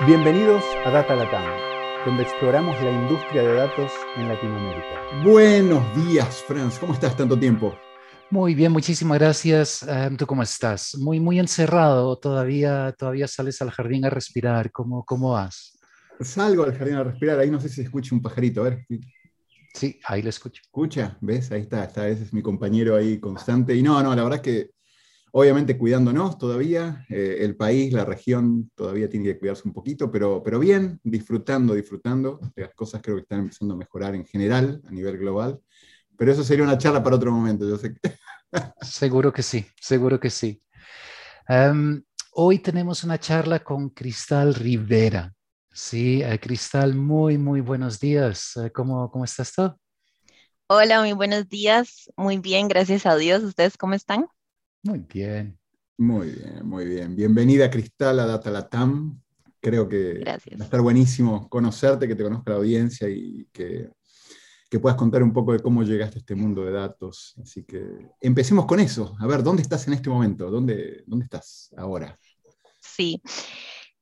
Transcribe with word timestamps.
Bienvenidos 0.00 0.64
a 0.84 0.90
Data 0.90 1.14
Latam, 1.14 1.44
donde 2.04 2.24
exploramos 2.24 2.74
la 2.82 2.90
industria 2.90 3.42
de 3.42 3.54
datos 3.54 3.92
en 4.16 4.26
Latinoamérica. 4.26 5.22
Buenos 5.24 5.82
días, 6.04 6.42
Franz. 6.48 6.80
¿Cómo 6.80 6.94
estás 6.94 7.16
tanto 7.16 7.38
tiempo? 7.38 7.72
Muy 8.28 8.56
bien, 8.56 8.72
muchísimas 8.72 9.20
gracias. 9.20 9.86
¿Tú 10.18 10.26
cómo 10.26 10.42
estás? 10.42 10.96
Muy, 10.96 11.20
muy 11.20 11.38
encerrado. 11.38 12.18
Todavía, 12.18 12.92
todavía 12.98 13.28
sales 13.28 13.62
al 13.62 13.70
jardín 13.70 14.04
a 14.04 14.10
respirar. 14.10 14.72
¿Cómo, 14.72 15.04
cómo 15.04 15.30
vas? 15.30 15.78
Salgo 16.20 16.64
al 16.64 16.76
jardín 16.76 16.96
a 16.96 17.04
respirar. 17.04 17.38
Ahí 17.38 17.50
no 17.50 17.60
sé 17.60 17.68
si 17.68 17.76
se 17.76 17.82
escucha 17.82 18.16
un 18.16 18.20
pajarito. 18.20 18.62
A 18.62 18.70
ver. 18.70 18.86
Sí, 19.74 20.00
ahí 20.06 20.22
lo 20.22 20.28
escucho. 20.28 20.60
¿Escucha? 20.60 21.16
¿Ves? 21.20 21.52
Ahí 21.52 21.60
está. 21.60 21.84
está 21.84 22.08
ese 22.08 22.24
es 22.24 22.34
mi 22.34 22.42
compañero 22.42 22.96
ahí 22.96 23.20
constante. 23.20 23.76
Y 23.76 23.82
no, 23.82 24.02
no, 24.02 24.12
la 24.14 24.24
verdad 24.24 24.40
es 24.40 24.42
que 24.42 24.73
obviamente 25.36 25.76
cuidándonos 25.76 26.38
todavía, 26.38 27.04
eh, 27.08 27.38
el 27.40 27.56
país, 27.56 27.92
la 27.92 28.04
región 28.04 28.70
todavía 28.74 29.08
tiene 29.08 29.26
que 29.26 29.38
cuidarse 29.38 29.62
un 29.66 29.74
poquito, 29.74 30.10
pero, 30.10 30.42
pero 30.42 30.60
bien, 30.60 31.00
disfrutando, 31.02 31.74
disfrutando. 31.74 32.40
Las 32.54 32.72
cosas 32.74 33.02
creo 33.02 33.16
que 33.16 33.22
están 33.22 33.40
empezando 33.40 33.74
a 33.74 33.76
mejorar 33.76 34.14
en 34.14 34.24
general, 34.24 34.80
a 34.86 34.90
nivel 34.92 35.18
global. 35.18 35.60
Pero 36.16 36.30
eso 36.30 36.44
sería 36.44 36.64
una 36.64 36.78
charla 36.78 37.02
para 37.02 37.16
otro 37.16 37.32
momento, 37.32 37.68
yo 37.68 37.76
sé. 37.76 37.94
seguro 38.80 39.32
que 39.32 39.42
sí, 39.42 39.66
seguro 39.80 40.20
que 40.20 40.30
sí. 40.30 40.62
Hoy 42.36 42.58
tenemos 42.60 43.04
una 43.04 43.18
charla 43.18 43.60
con 43.62 43.90
Cristal 43.90 44.54
Rivera. 44.54 45.32
Sí, 45.72 46.22
eh, 46.22 46.38
Cristal, 46.40 46.94
muy, 46.94 47.38
muy 47.38 47.60
buenos 47.60 47.98
días. 47.98 48.56
Eh, 48.56 48.70
¿Cómo, 48.72 49.10
¿Cómo 49.10 49.24
estás 49.24 49.52
tú? 49.52 49.72
Hola, 50.66 51.00
muy 51.00 51.12
buenos 51.12 51.48
días. 51.48 52.10
Muy 52.16 52.38
bien, 52.38 52.68
gracias 52.68 53.06
a 53.06 53.16
Dios. 53.16 53.42
¿Ustedes 53.42 53.76
cómo 53.76 53.94
están? 53.94 54.28
Muy 54.84 54.98
bien. 54.98 55.58
Muy 55.96 56.28
bien, 56.28 56.68
muy 56.68 56.84
bien. 56.84 57.16
Bienvenida, 57.16 57.70
Cristal, 57.70 58.20
a 58.20 58.26
Data 58.26 58.50
Latam. 58.50 59.18
Creo 59.58 59.88
que 59.88 60.22
va 60.22 60.32
a 60.32 60.64
estar 60.64 60.82
buenísimo 60.82 61.48
conocerte, 61.48 62.06
que 62.06 62.14
te 62.14 62.22
conozca 62.22 62.50
la 62.50 62.58
audiencia 62.58 63.08
y 63.08 63.48
que, 63.50 63.88
que 64.68 64.78
puedas 64.78 64.98
contar 64.98 65.22
un 65.22 65.32
poco 65.32 65.54
de 65.54 65.60
cómo 65.60 65.82
llegaste 65.84 66.18
a 66.18 66.20
este 66.20 66.34
mundo 66.34 66.66
de 66.66 66.72
datos. 66.72 67.34
Así 67.42 67.64
que 67.64 67.82
empecemos 68.20 68.66
con 68.66 68.78
eso. 68.78 69.16
A 69.20 69.26
ver, 69.26 69.42
¿dónde 69.42 69.62
estás 69.62 69.86
en 69.88 69.94
este 69.94 70.10
momento? 70.10 70.50
¿Dónde, 70.50 71.02
dónde 71.06 71.24
estás 71.24 71.72
ahora? 71.78 72.18
Sí. 72.78 73.22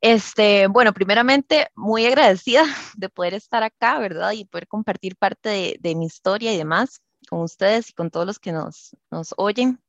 Este, 0.00 0.66
bueno, 0.66 0.92
primeramente, 0.92 1.68
muy 1.76 2.06
agradecida 2.06 2.64
de 2.96 3.08
poder 3.08 3.34
estar 3.34 3.62
acá, 3.62 4.00
¿verdad? 4.00 4.32
Y 4.32 4.46
poder 4.46 4.66
compartir 4.66 5.14
parte 5.14 5.48
de, 5.48 5.76
de 5.78 5.94
mi 5.94 6.06
historia 6.06 6.52
y 6.52 6.58
demás 6.58 7.00
con 7.28 7.40
ustedes 7.40 7.90
y 7.90 7.92
con 7.92 8.10
todos 8.10 8.26
los 8.26 8.38
que 8.38 8.52
nos, 8.52 8.96
nos 9.10 9.34
oyen. 9.36 9.80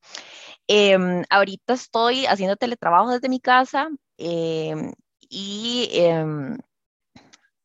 Em, 0.67 1.23
ahorita 1.30 1.73
estoy 1.73 2.25
haciendo 2.25 2.56
teletrabajo 2.56 3.11
desde 3.11 3.30
mi 3.30 3.39
casa 3.39 3.89
em, 4.17 4.94
y 5.30 5.89
em, 5.92 6.58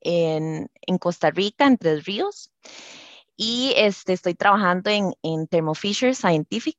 en, 0.00 0.70
en, 0.86 0.98
Costa 0.98 1.30
Rica, 1.30 1.66
en 1.66 1.78
Tres 1.78 2.04
Ríos. 2.04 2.50
Y 3.36 3.72
este, 3.76 4.14
estoy 4.14 4.34
trabajando 4.34 4.90
en, 4.90 5.14
en 5.22 5.46
Thermo 5.46 5.74
Fisher 5.74 6.14
Scientific 6.14 6.78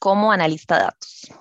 como 0.00 0.32
analista 0.32 0.76
de 0.76 0.82
datos. 0.84 1.32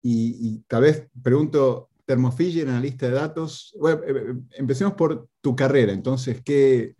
Y, 0.00 0.36
y 0.40 0.58
tal 0.68 0.82
vez 0.82 1.08
pregunto, 1.22 1.90
Thermo 2.04 2.30
Fisher, 2.30 2.68
analista 2.68 3.06
de 3.06 3.12
datos. 3.12 3.74
Bueno, 3.78 4.02
eh, 4.04 4.12
eh, 4.16 4.34
empecemos 4.52 4.94
por 4.94 5.28
tu 5.40 5.56
carrera. 5.56 5.92
Entonces, 5.92 6.40
¿qué, 6.42 6.94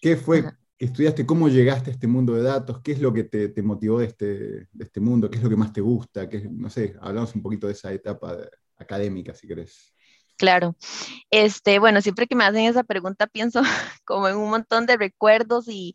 qué 0.00 0.16
fue 0.16 0.44
estudiaste, 0.78 1.26
cómo 1.26 1.48
llegaste 1.48 1.90
a 1.90 1.92
este 1.94 2.06
mundo 2.06 2.34
de 2.34 2.42
datos, 2.42 2.80
qué 2.82 2.92
es 2.92 3.00
lo 3.00 3.12
que 3.12 3.24
te, 3.24 3.62
motivó 3.62 4.00
de 4.00 4.06
este, 4.06 4.26
de 4.72 4.84
este, 4.84 5.00
mundo, 5.00 5.30
qué 5.30 5.38
es 5.38 5.44
lo 5.44 5.50
que 5.50 5.56
más 5.56 5.72
te 5.72 5.80
gusta, 5.80 6.28
qué, 6.28 6.48
no 6.50 6.70
sé, 6.70 6.96
hablamos 7.00 7.34
un 7.34 7.42
poquito 7.42 7.66
de 7.66 7.74
esa 7.74 7.92
etapa 7.92 8.36
académica, 8.76 9.34
si 9.34 9.46
querés. 9.46 9.94
Claro. 10.36 10.76
Este, 11.30 11.78
bueno, 11.78 12.00
siempre 12.00 12.26
que 12.26 12.34
me 12.34 12.44
hacen 12.44 12.64
esa 12.64 12.82
pregunta 12.82 13.26
pienso 13.26 13.62
como 14.04 14.28
en 14.28 14.36
un 14.36 14.50
montón 14.50 14.86
de 14.86 14.96
recuerdos 14.96 15.68
y, 15.68 15.94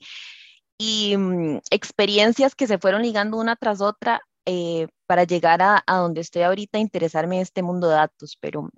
y 0.77 1.17
mm, 1.17 1.59
experiencias 1.71 2.55
que 2.55 2.67
se 2.67 2.77
fueron 2.77 3.01
ligando 3.01 3.37
una 3.37 3.55
tras 3.57 3.81
otra 3.81 4.21
eh, 4.45 4.87
para 5.05 5.25
llegar 5.25 5.61
a, 5.61 5.83
a, 5.85 5.97
donde 5.97 6.21
estoy 6.21 6.43
ahorita, 6.43 6.79
interesarme 6.79 7.35
en 7.35 7.41
este 7.41 7.61
mundo 7.61 7.89
de 7.89 7.95
datos, 7.95 8.37
pero 8.39 8.69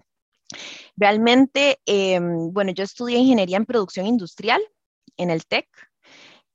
realmente, 0.96 1.80
em, 1.86 2.52
bueno, 2.52 2.72
yo 2.72 2.84
estudié 2.84 3.18
ingeniería 3.18 3.58
en 3.58 3.66
producción 3.66 4.06
industrial 4.06 4.62
en 5.18 5.30
el 5.30 5.46
TEC, 5.46 5.68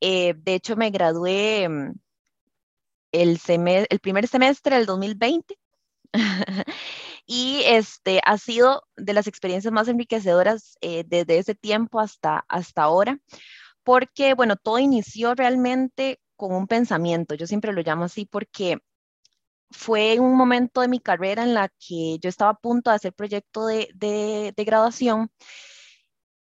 eh, 0.01 0.35
de 0.37 0.55
hecho, 0.55 0.77
me 0.77 0.91
gradué 0.91 1.69
mm, 1.69 1.93
el, 3.13 3.41
primer 4.01 4.29
semestre 4.29 4.77
del 4.77 4.87
2020 4.87 5.59
y 7.27 7.63
este 7.65 8.21
ha 8.25 8.39
sido 8.39 8.85
de 8.97 9.15
las 9.15 9.27
experiencias 9.27 9.73
más 9.73 9.89
enriquecedoras 9.89 10.77
eh, 10.81 11.05
desde 11.07 11.39
ese 11.39 11.55
tiempo 11.55 12.01
hasta, 12.01 12.45
hasta 12.49 12.83
ahora, 12.83 13.19
porque, 13.85 14.35
bueno, 14.35 14.57
todo 14.57 14.79
inició 14.79 15.35
realmente 15.35 16.21
con 16.37 16.55
un 16.55 16.67
pensamiento, 16.67 17.35
yo 17.35 17.47
siempre 17.47 17.73
lo 17.73 17.83
llamo 17.83 18.05
así 18.05 18.27
porque 18.27 18.79
fue 19.71 20.21
un 20.21 20.37
momento 20.37 20.81
de 20.81 20.89
mi 20.89 21.01
carrera 21.01 21.43
en 21.43 21.55
la 21.55 21.69
que 21.69 22.19
yo 22.21 22.29
estaba 22.29 22.53
a 22.53 22.59
punto 22.59 22.91
de 22.91 22.97
hacer 22.97 23.13
proyecto 23.15 23.67
de, 23.67 23.89
de, 23.95 24.53
de 24.57 24.65
graduación 24.65 25.31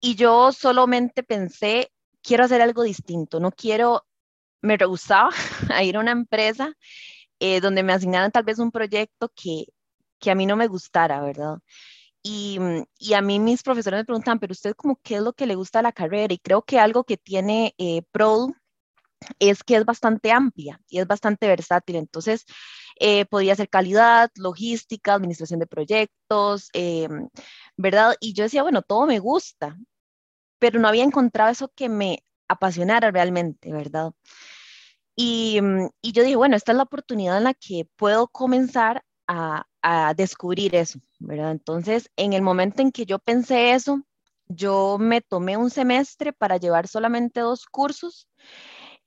y 0.02 0.16
yo 0.16 0.52
solamente 0.52 1.24
pensé 1.24 1.92
quiero 2.26 2.46
hacer 2.46 2.62
algo 2.62 2.84
distinto, 2.84 3.40
no 3.40 3.52
quiero, 3.52 4.06
me 4.62 4.78
rehusaba 4.78 5.30
a 5.74 5.84
ir 5.84 5.98
a 5.98 6.00
una 6.00 6.12
empresa 6.12 6.74
eh, 7.40 7.62
donde 7.62 7.84
me 7.84 7.94
asignaran 7.94 8.32
tal 8.32 8.44
vez 8.44 8.60
un 8.60 8.72
proyecto 8.72 9.32
que, 9.36 9.66
que 10.20 10.32
a 10.32 10.36
mí 10.36 10.46
no 10.46 10.56
me 10.56 10.68
gustara, 10.68 11.22
¿verdad? 11.22 11.58
Y, 12.24 12.60
y, 12.98 13.14
a 13.14 13.22
mí 13.22 13.40
mis 13.40 13.62
profesores 13.62 14.00
me 14.00 14.06
preguntan, 14.06 14.40
pero 14.40 14.52
usted 14.52 14.74
como 14.76 15.00
qué 15.04 15.18
es 15.18 15.22
lo 15.22 15.34
que 15.34 15.46
le 15.46 15.56
gusta 15.56 15.80
a 15.80 15.82
la 15.84 15.92
carrera? 15.92 16.34
Y 16.34 16.40
creo 16.40 16.64
que 16.64 16.80
algo 16.80 17.04
que 17.04 17.18
tiene 17.18 17.76
eh, 17.78 18.02
es 19.40 19.64
que 19.64 19.76
es 19.76 19.86
bastante 19.86 20.32
amplia 20.32 20.82
y 20.90 21.00
es 21.00 21.08
bastante 21.08 21.48
versátil. 21.48 21.98
Entonces, 21.98 22.46
eh, 23.00 23.26
podía 23.26 23.56
ser 23.56 23.70
calidad, 23.70 24.32
logística, 24.36 25.14
administración 25.14 25.60
de 25.60 25.68
proyectos, 25.68 26.70
eh, 26.74 27.08
¿verdad? 27.78 28.16
Y 28.20 28.34
yo 28.34 28.44
decía, 28.44 28.64
bueno, 28.64 28.82
todo 28.82 29.06
me 29.06 29.20
gusta 29.20 29.78
pero 30.66 30.80
no 30.80 30.88
había 30.88 31.04
encontrado 31.04 31.52
eso 31.52 31.72
que 31.76 31.90
me 31.90 32.24
apasionara 32.48 33.12
realmente, 33.12 33.72
¿verdad? 33.72 34.14
Y, 35.16 35.62
mm, 35.62 35.90
y, 36.02 36.12
yo 36.12 36.24
dije, 36.24 36.36
bueno, 36.36 36.56
esta 36.56 36.72
es 36.72 36.78
la 36.78 36.86
oportunidad 36.86 37.38
en 37.38 37.44
la 37.44 37.54
que 37.54 37.88
puedo 37.96 38.28
comenzar 38.28 39.04
a, 39.28 39.68
a, 39.84 40.16
descubrir 40.16 40.74
eso, 40.74 41.00
¿verdad? 41.20 41.52
Entonces, 41.52 42.10
en 42.16 42.34
el 42.34 42.42
momento 42.42 42.82
en 42.82 42.92
que 42.92 43.06
yo 43.06 43.20
pensé 43.20 43.74
eso, 43.74 44.02
yo 44.48 44.98
me 45.00 45.22
tomé 45.22 45.56
un 45.56 45.70
semestre 45.70 46.34
para 46.34 46.58
llevar 46.58 46.88
solamente 46.88 47.42
dos 47.42 47.68
cursos 47.68 48.28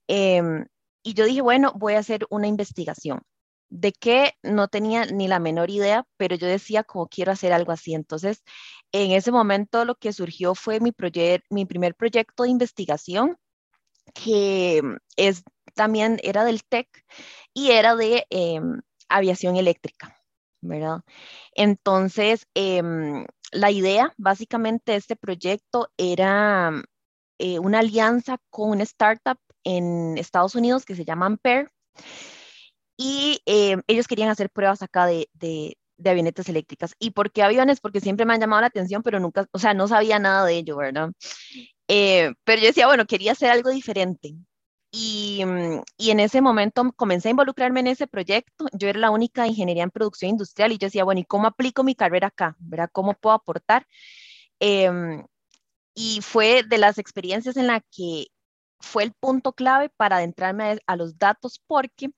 eh, 0.06 0.64
y 1.02 1.14
yo 1.14 1.24
dije, 1.24 1.40
bueno, 1.40 1.72
voy 1.74 1.94
a 1.94 1.98
hacer 1.98 2.24
una 2.30 2.46
investigación 2.46 3.22
de 3.70 3.92
qué 3.92 4.32
no 4.42 4.68
tenía 4.68 5.06
ni 5.06 5.28
la 5.28 5.38
menor 5.38 5.70
idea, 5.70 6.06
pero 6.16 6.36
yo 6.36 6.46
decía 6.46 6.84
como 6.84 7.08
quiero 7.08 7.32
hacer 7.32 7.52
algo 7.52 7.72
así. 7.72 7.94
Entonces, 7.94 8.42
en 8.92 9.12
ese 9.12 9.32
momento 9.32 9.84
lo 9.84 9.94
que 9.96 10.12
surgió 10.12 10.54
fue 10.54 10.80
mi, 10.80 10.92
mi 11.50 11.66
primer 11.66 11.94
proyecto 11.94 12.44
de 12.44 12.50
investigación, 12.50 13.36
que 14.14 14.82
es 15.16 15.44
también 15.74 16.18
era 16.22 16.44
del 16.44 16.64
TEC 16.64 16.88
y 17.54 17.70
era 17.72 17.94
de 17.96 18.26
em, 18.30 18.80
aviación 19.08 19.56
eléctrica, 19.56 20.16
¿verdad? 20.60 21.00
Entonces, 21.52 22.46
em, 22.54 23.26
la 23.52 23.70
idea 23.70 24.14
básicamente 24.16 24.92
de 24.92 24.98
este 24.98 25.16
proyecto 25.16 25.90
era 25.96 26.72
eh, 27.38 27.58
una 27.58 27.80
alianza 27.80 28.38
con 28.50 28.70
una 28.70 28.82
startup 28.84 29.38
en 29.64 30.18
Estados 30.18 30.54
Unidos 30.54 30.84
que 30.84 30.96
se 30.96 31.04
llama 31.04 31.26
Ampere 31.26 31.68
y 32.98 33.40
eh, 33.46 33.76
ellos 33.86 34.08
querían 34.08 34.28
hacer 34.28 34.50
pruebas 34.50 34.82
acá 34.82 35.06
de, 35.06 35.30
de, 35.34 35.78
de, 35.96 36.10
avionetas 36.10 36.48
eléctricas. 36.48 36.94
¿Y 36.98 37.12
por 37.12 37.30
qué 37.32 37.42
aviones? 37.44 37.80
Porque 37.80 38.00
siempre 38.00 38.26
me 38.26 38.34
han 38.34 38.40
llamado 38.40 38.60
la 38.60 38.66
atención, 38.66 39.02
pero 39.04 39.20
nunca, 39.20 39.46
o 39.52 39.58
sea, 39.58 39.72
no 39.72 39.86
sabía 39.88 40.18
nada 40.18 40.44
de 40.44 40.56
ello, 40.56 40.76
¿verdad? 40.76 41.10
Eh, 41.88 42.34
pero 42.44 42.60
yo 42.60 42.66
decía, 42.68 42.86
bueno, 42.88 43.06
quería 43.06 43.32
hacer 43.32 43.50
algo 43.50 43.70
diferente. 43.70 44.34
Y, 44.90 45.44
mm, 45.44 45.82
y, 45.96 46.10
en 46.10 46.20
ese 46.20 46.40
momento 46.40 46.92
comencé 46.96 47.28
a 47.28 47.30
involucrarme 47.32 47.80
en 47.80 47.88
ese 47.88 48.08
proyecto. 48.08 48.66
Yo 48.72 48.88
era 48.88 48.98
la 48.98 49.10
única 49.10 49.46
ingeniería 49.46 49.84
en 49.84 49.90
producción 49.90 50.30
industrial 50.30 50.72
y 50.72 50.78
yo 50.78 50.86
decía, 50.88 51.04
bueno, 51.04 51.20
¿y 51.20 51.24
cómo 51.24 51.46
aplico 51.46 51.84
mi 51.84 51.94
carrera 51.94 52.28
acá? 52.28 52.56
¿Verdad? 52.58 52.90
¿Cómo 52.92 53.14
puedo 53.14 53.34
aportar? 53.36 53.86
Eh, 54.60 54.90
y 55.94 56.20
fue 56.22 56.62
de 56.64 56.78
las 56.78 56.98
experiencias 56.98 57.56
en 57.56 57.66
la 57.68 57.80
que 57.92 58.26
fue 58.80 59.04
el 59.04 59.12
punto 59.12 59.52
clave 59.52 59.90
para 59.96 60.16
adentrarme 60.16 60.64
a, 60.72 60.78
a 60.86 60.96
los 60.96 61.18
datos 61.18 61.60
porque 61.66 62.10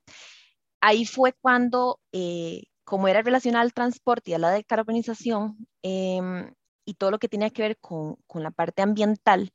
ahí 0.80 1.04
fue 1.06 1.32
cuando, 1.40 2.00
eh, 2.12 2.64
como 2.84 3.08
era 3.08 3.22
relacionado 3.22 3.62
al 3.62 3.72
transporte 3.72 4.30
y 4.30 4.34
a 4.34 4.38
la 4.38 4.50
decarbonización 4.50 5.66
em, 5.82 6.52
y 6.84 6.94
todo 6.94 7.10
lo 7.10 7.18
que 7.18 7.28
tenía 7.28 7.50
que 7.50 7.62
ver 7.62 7.78
con, 7.78 8.16
con 8.26 8.42
la 8.42 8.50
parte 8.50 8.82
ambiental, 8.82 9.52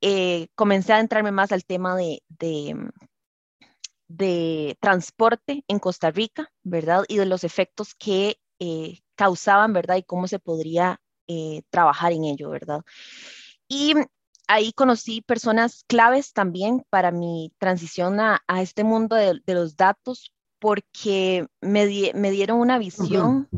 eh, 0.00 0.48
comencé 0.54 0.92
a 0.92 1.00
entrarme 1.00 1.32
más 1.32 1.52
al 1.52 1.64
tema 1.64 1.96
de, 1.96 2.22
de, 2.28 2.76
de 4.08 4.76
transporte 4.80 5.64
en 5.68 5.78
Costa 5.78 6.10
Rica, 6.10 6.52
¿verdad? 6.62 7.04
Y 7.08 7.16
de 7.16 7.26
los 7.26 7.44
efectos 7.44 7.94
que 7.94 8.38
eh, 8.58 9.00
causaban, 9.16 9.72
¿verdad? 9.72 9.96
Y 9.96 10.02
cómo 10.02 10.28
se 10.28 10.38
podría 10.38 11.00
eh, 11.28 11.62
trabajar 11.70 12.12
en 12.12 12.24
ello, 12.24 12.50
¿verdad? 12.50 12.82
Y 13.68 13.94
ahí 14.48 14.72
conocí 14.72 15.22
personas 15.22 15.84
claves 15.88 16.32
también 16.32 16.84
para 16.90 17.10
mi 17.10 17.52
transición 17.58 18.20
a, 18.20 18.42
este 18.60 18.84
mundo 18.84 19.16
de, 19.16 19.40
los 19.46 19.76
datos, 19.76 20.32
porque 20.58 21.46
me, 21.60 22.12
me 22.14 22.30
dieron 22.30 22.58
una 22.58 22.78
visión. 22.78 23.48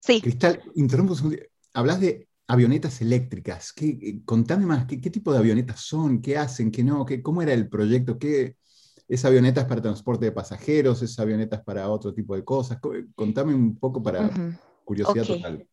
Sí. 0.00 0.20
Cristal, 0.20 0.62
interrumpo 0.74 1.12
un 1.12 1.16
segundo. 1.16 1.38
Hablas 1.74 2.00
de 2.00 2.28
avionetas 2.46 3.00
eléctricas. 3.00 3.72
¿Qué, 3.72 3.98
eh, 4.00 4.20
contame 4.24 4.66
más, 4.66 4.86
¿qué, 4.86 4.98
tipo 5.10 5.32
de 5.32 5.38
avionetas 5.38 5.80
son? 5.80 6.20
¿Qué 6.20 6.36
hacen? 6.36 6.70
¿Qué 6.70 6.82
no? 6.82 7.04
¿Qué, 7.04 7.22
¿Cómo 7.22 7.42
era 7.42 7.52
el 7.52 7.68
proyecto? 7.68 8.18
¿Qué, 8.18 8.56
¿Es 9.08 9.24
avionetas 9.24 9.64
para 9.64 9.80
transporte 9.80 10.26
de 10.26 10.32
pasajeros? 10.32 11.02
¿Es 11.02 11.18
avionetas 11.18 11.62
para 11.62 11.88
otro 11.88 12.12
tipo 12.12 12.34
de 12.36 12.44
cosas? 12.44 12.78
Contame 13.14 13.54
un 13.54 13.78
poco 13.78 14.02
para 14.02 14.30
curiosidad 14.84 15.26
total. 15.26 15.66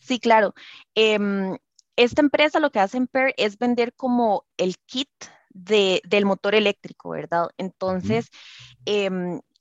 Sí, 0.00 0.18
claro. 0.18 0.54
Em, 0.94 1.56
esta 1.96 2.22
empresa 2.22 2.60
lo 2.60 2.70
que 2.70 2.80
hace 2.80 2.96
en 2.96 3.06
PER 3.06 3.34
es 3.36 3.58
vender 3.58 3.92
como 3.94 4.46
el 4.56 4.76
kit 4.86 5.10
de, 5.50 6.00
del 6.08 6.24
motor 6.24 6.54
eléctrico, 6.54 7.10
¿verdad? 7.10 7.48
Entonces, 7.58 8.30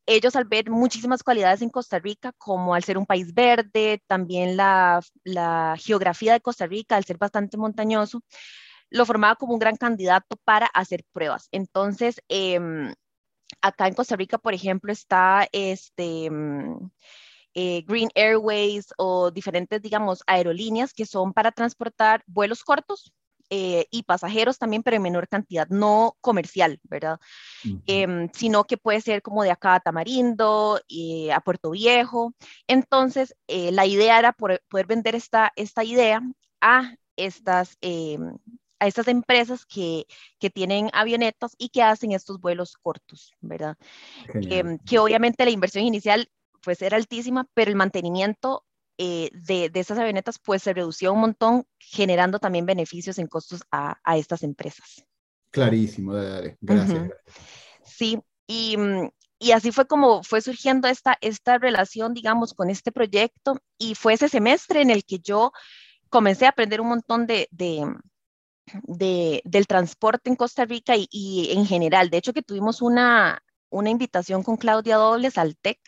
ellos 0.08 0.36
al 0.36 0.46
ver 0.46 0.70
muchísimas 0.72 1.24
cualidades 1.24 1.62
en 1.62 1.70
Costa 1.70 2.00
Rica, 2.00 2.34
como 2.38 2.74
al 2.74 2.84
ser 2.84 2.98
un 2.98 3.06
país 3.06 3.34
verde, 3.34 4.02
también 4.08 4.58
la, 4.58 5.02
geografía 5.80 6.34
de 6.34 6.42
Costa 6.42 6.66
Rica, 6.66 6.96
al 6.96 7.06
ser 7.06 7.18
bastante 7.18 7.58
montañoso, 7.58 8.22
lo 8.90 9.06
formaba 9.06 9.36
como 9.36 9.54
un 9.54 9.60
gran 9.60 9.76
candidato 9.76 10.38
para 10.46 10.68
hacer 10.68 11.04
pruebas. 11.14 11.50
Entonces, 11.52 12.22
em, 12.30 12.94
acá 13.62 13.88
en 13.88 13.94
Costa 13.96 14.16
Rica, 14.16 14.38
por 14.40 14.54
ejemplo, 14.54 14.92
está 14.92 15.48
este... 15.52 16.30
Mm, 16.32 16.90
eh, 17.60 17.84
Green 17.88 18.10
Airways 18.14 18.94
o 18.98 19.32
diferentes, 19.32 19.82
digamos, 19.82 20.22
aerolíneas 20.28 20.94
que 20.94 21.08
son 21.08 21.34
para 21.34 21.52
transportar 21.52 22.24
vuelos 22.28 22.64
cortos, 22.64 23.12
eh, 23.50 23.88
y 23.92 24.04
pasajeros 24.04 24.58
también, 24.58 24.84
pero 24.84 24.98
en 24.98 25.04
menor 25.04 25.28
cantidad, 25.28 25.68
no 25.70 26.18
comercial, 26.22 26.80
¿verdad? 26.84 27.20
Em, 27.86 28.30
sino 28.34 28.66
que 28.66 28.78
puede 28.78 29.02
ser 29.02 29.22
como 29.22 29.44
de 29.44 29.52
acá 29.52 29.76
a 29.76 29.80
Tamarindo, 29.80 30.82
y 30.88 31.30
a 31.30 31.40
Puerto 31.40 31.72
Viejo. 31.72 32.34
Entonces, 32.68 33.36
eh, 33.48 33.72
la 33.72 33.86
idea 33.86 34.20
era 34.20 34.34
poder, 34.34 34.62
vender 34.88 35.16
esta, 35.16 35.52
esta 35.56 35.84
idea 35.84 36.22
a 36.62 36.96
estas, 37.16 37.78
em, 37.82 38.38
a 38.80 38.88
estas 38.88 39.08
empresas 39.08 39.66
que, 39.66 40.06
que, 40.40 40.50
tienen 40.50 40.90
avionetas 40.94 41.56
y 41.58 41.70
que 41.70 41.84
hacen 41.84 42.12
estos 42.12 42.40
vuelos 42.40 42.78
cortos, 42.78 43.34
¿verdad? 43.42 43.76
Em, 44.34 44.78
que 44.80 45.00
obviamente 45.00 45.46
la 45.46 45.52
inversión 45.52 45.86
inicial 45.86 46.30
pues 46.62 46.82
era 46.82 46.98
altísima, 46.98 47.48
pero 47.54 47.72
el 47.72 47.78
mantenimiento 47.78 48.66
eh, 48.98 49.30
de, 49.34 49.70
de, 49.70 49.80
estas 49.80 50.00
avionetas 50.00 50.40
pues 50.40 50.64
se 50.64 50.74
redució 50.74 51.14
un 51.14 51.20
montón, 51.20 51.66
generando 51.78 52.40
también 52.40 52.66
beneficios 52.66 53.20
en 53.20 53.28
costos 53.28 53.62
a, 53.72 54.00
a 54.04 54.18
estas 54.18 54.44
empresas. 54.44 55.06
Clarísimo, 55.52 56.14
dale, 56.14 56.58
gracias. 56.62 57.12
Sí, 57.84 58.20
y, 58.48 58.76
mm, 58.78 59.10
y, 59.40 59.52
así 59.52 59.72
fue 59.72 59.88
como 59.88 60.24
fue 60.24 60.42
surgiendo 60.42 60.88
esta, 60.88 61.18
esta 61.22 61.58
relación, 61.58 62.14
digamos, 62.14 62.54
con 62.54 62.70
este 62.70 62.92
proyecto 62.92 63.62
y 63.78 63.96
fue 63.96 64.14
ese 64.14 64.30
semestre 64.30 64.82
en 64.82 64.90
el 64.90 65.06
que 65.06 65.20
yo 65.20 65.52
comencé 66.10 66.46
a 66.46 66.50
aprender 66.50 66.82
un 66.82 66.90
montón 66.90 67.28
de, 67.28 67.48
de, 67.52 67.86
de 68.84 69.42
del 69.46 69.68
transporte 69.68 70.30
en 70.30 70.36
Costa 70.36 70.66
Rica 70.66 70.96
y, 70.96 71.08
y, 71.12 71.52
en 71.52 71.66
general. 71.66 72.10
De 72.10 72.18
hecho, 72.18 72.34
que 72.34 72.42
tuvimos 72.42 72.82
una, 72.82 73.44
una 73.70 73.90
invitación 73.90 74.44
con 74.44 74.58
Claudia 74.58 74.98
Dobles 74.98 75.38
al 75.38 75.56
TEC 75.56 75.80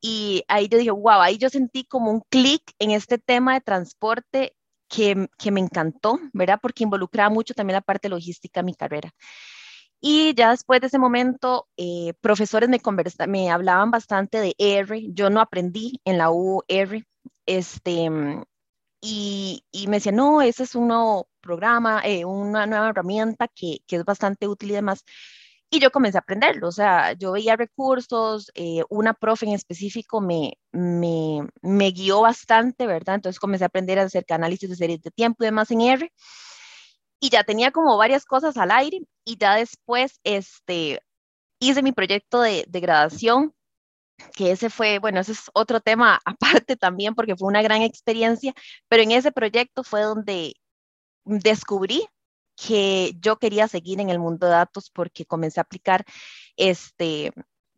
y 0.00 0.44
ahí 0.48 0.68
yo 0.68 0.78
dije, 0.78 0.90
wow, 0.90 1.20
ahí 1.20 1.38
yo 1.38 1.48
sentí 1.48 1.84
como 1.84 2.10
un 2.10 2.22
clic 2.28 2.62
en 2.78 2.92
este 2.92 3.18
tema 3.18 3.54
de 3.54 3.60
transporte 3.60 4.56
que, 4.88 5.28
que, 5.38 5.50
me 5.50 5.60
encantó, 5.60 6.18
¿verdad? 6.32 6.58
Porque 6.62 6.84
involucraba 6.84 7.30
mucho 7.30 7.54
también 7.54 7.74
la 7.74 7.80
parte 7.82 8.08
logística 8.08 8.60
de 8.60 8.64
mi 8.64 8.74
carrera. 8.74 9.10
Y 10.00 10.34
ya 10.34 10.50
después 10.50 10.80
de 10.80 10.86
ese 10.86 10.98
momento, 10.98 11.68
eh, 11.76 12.14
profesores 12.20 12.68
me, 12.68 12.80
me 13.26 13.50
hablaban 13.50 13.90
bastante 13.90 14.40
de 14.40 14.54
R. 14.58 15.08
Yo 15.12 15.28
no 15.30 15.40
aprendí 15.40 16.00
en 16.04 16.18
la 16.18 16.30
U 16.30 16.62
R. 16.68 17.04
Este, 17.46 18.08
y, 19.00 19.64
y 19.72 19.86
me 19.88 19.96
decían, 19.96 20.16
no, 20.16 20.42
ese 20.42 20.64
es 20.64 20.74
un 20.74 20.88
nuevo 20.88 21.28
programa, 21.40 22.02
eh, 22.04 22.24
una 22.24 22.66
nueva 22.66 22.90
herramienta 22.90 23.48
que, 23.48 23.78
que 23.86 23.96
es 23.96 24.04
bastante 24.04 24.48
útil 24.48 24.70
y 24.70 24.74
demás. 24.74 25.04
Y 25.70 25.80
yo 25.80 25.90
comencé 25.90 26.16
a 26.16 26.20
aprenderlo, 26.20 26.68
o 26.68 26.72
sea, 26.72 27.12
yo 27.12 27.32
veía 27.32 27.54
recursos, 27.54 28.50
eh, 28.54 28.82
una 28.88 29.12
profe 29.12 29.44
en 29.46 29.52
específico 29.52 30.20
me, 30.22 30.54
me, 30.72 31.90
guió 31.90 32.22
bastante, 32.22 32.86
¿verdad? 32.86 33.16
Entonces 33.16 33.38
comencé 33.38 33.64
a 33.64 33.66
aprender 33.66 33.98
a 33.98 34.04
hacer 34.04 34.24
análisis 34.30 34.70
de 34.70 34.76
series 34.76 35.02
de 35.02 35.10
tiempo 35.10 35.44
y 35.44 35.46
demás 35.46 35.70
en 35.70 35.82
R. 35.82 36.10
Y 37.20 37.30
ya 37.30 37.44
tenía 37.44 37.70
como 37.70 37.96
varias 37.98 38.24
cosas 38.24 38.56
al 38.56 38.70
aire 38.70 39.00
y 39.24 39.36
ya 39.38 39.56
después 39.56 40.20
este, 40.24 41.00
hice 41.60 41.82
mi 41.82 41.92
proyecto 41.92 42.40
de, 42.40 42.64
de 42.68 42.80
graduación, 42.80 43.54
que 44.34 44.52
ese 44.52 44.70
fue, 44.70 44.98
bueno, 45.00 45.20
ese 45.20 45.32
es 45.32 45.50
otro 45.54 45.80
tema 45.80 46.20
aparte 46.24 46.76
también 46.76 47.14
porque 47.14 47.36
fue 47.36 47.48
una 47.48 47.62
gran 47.62 47.82
experiencia, 47.82 48.54
pero 48.88 49.02
en 49.02 49.12
ese 49.12 49.32
proyecto 49.32 49.84
fue 49.84 50.02
donde 50.02 50.54
descubrí 51.24 52.08
que 52.66 53.12
yo 53.20 53.38
quería 53.38 53.68
seguir 53.68 54.00
en 54.00 54.10
el 54.10 54.18
mundo 54.18 54.46
de 54.46 54.52
datos 54.52 54.90
porque 54.90 55.26
comencé 55.26 55.60
a 55.60 55.62
aplicar 55.62 56.04
este 56.56 57.32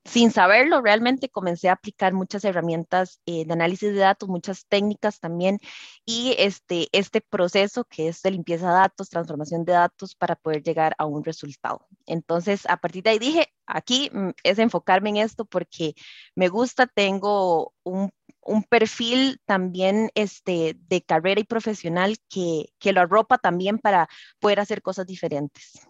sin 0.04 0.30
saberlo, 0.30 0.80
realmente 0.80 1.28
comencé 1.28 1.68
a 1.68 1.74
aplicar 1.74 2.14
muchas 2.14 2.44
herramientas 2.44 3.20
eh, 3.26 3.44
de 3.44 3.52
análisis 3.52 3.92
de 3.92 4.00
datos, 4.00 4.28
muchas 4.28 4.66
técnicas 4.66 5.20
también, 5.20 5.60
y 6.06 6.34
este, 6.38 6.88
este 6.92 7.20
proceso 7.20 7.84
que 7.84 8.08
es 8.08 8.22
de 8.22 8.30
limpieza 8.30 8.68
de 8.68 8.74
datos, 8.74 9.10
transformación 9.10 9.64
de 9.64 9.74
datos 9.74 10.14
para 10.14 10.36
poder 10.36 10.62
llegar 10.62 10.94
a 10.98 11.04
un 11.04 11.22
resultado. 11.22 11.86
Entonces, 12.06 12.62
a 12.68 12.78
partir 12.78 13.02
de 13.04 13.10
ahí 13.10 13.18
dije, 13.18 13.52
aquí 13.66 14.10
mm, 14.12 14.30
es 14.42 14.58
enfocarme 14.58 15.10
en 15.10 15.18
esto 15.18 15.44
porque 15.44 15.94
me 16.34 16.48
gusta, 16.48 16.86
tengo 16.86 17.74
un, 17.84 18.10
un 18.42 18.62
perfil 18.64 19.40
también 19.44 20.10
este, 20.14 20.76
de 20.88 21.02
carrera 21.02 21.40
y 21.40 21.44
profesional 21.44 22.16
que, 22.28 22.66
que 22.78 22.92
lo 22.92 23.00
arropa 23.00 23.38
también 23.38 23.78
para 23.78 24.08
poder 24.38 24.60
hacer 24.60 24.82
cosas 24.82 25.06
diferentes. 25.06 25.80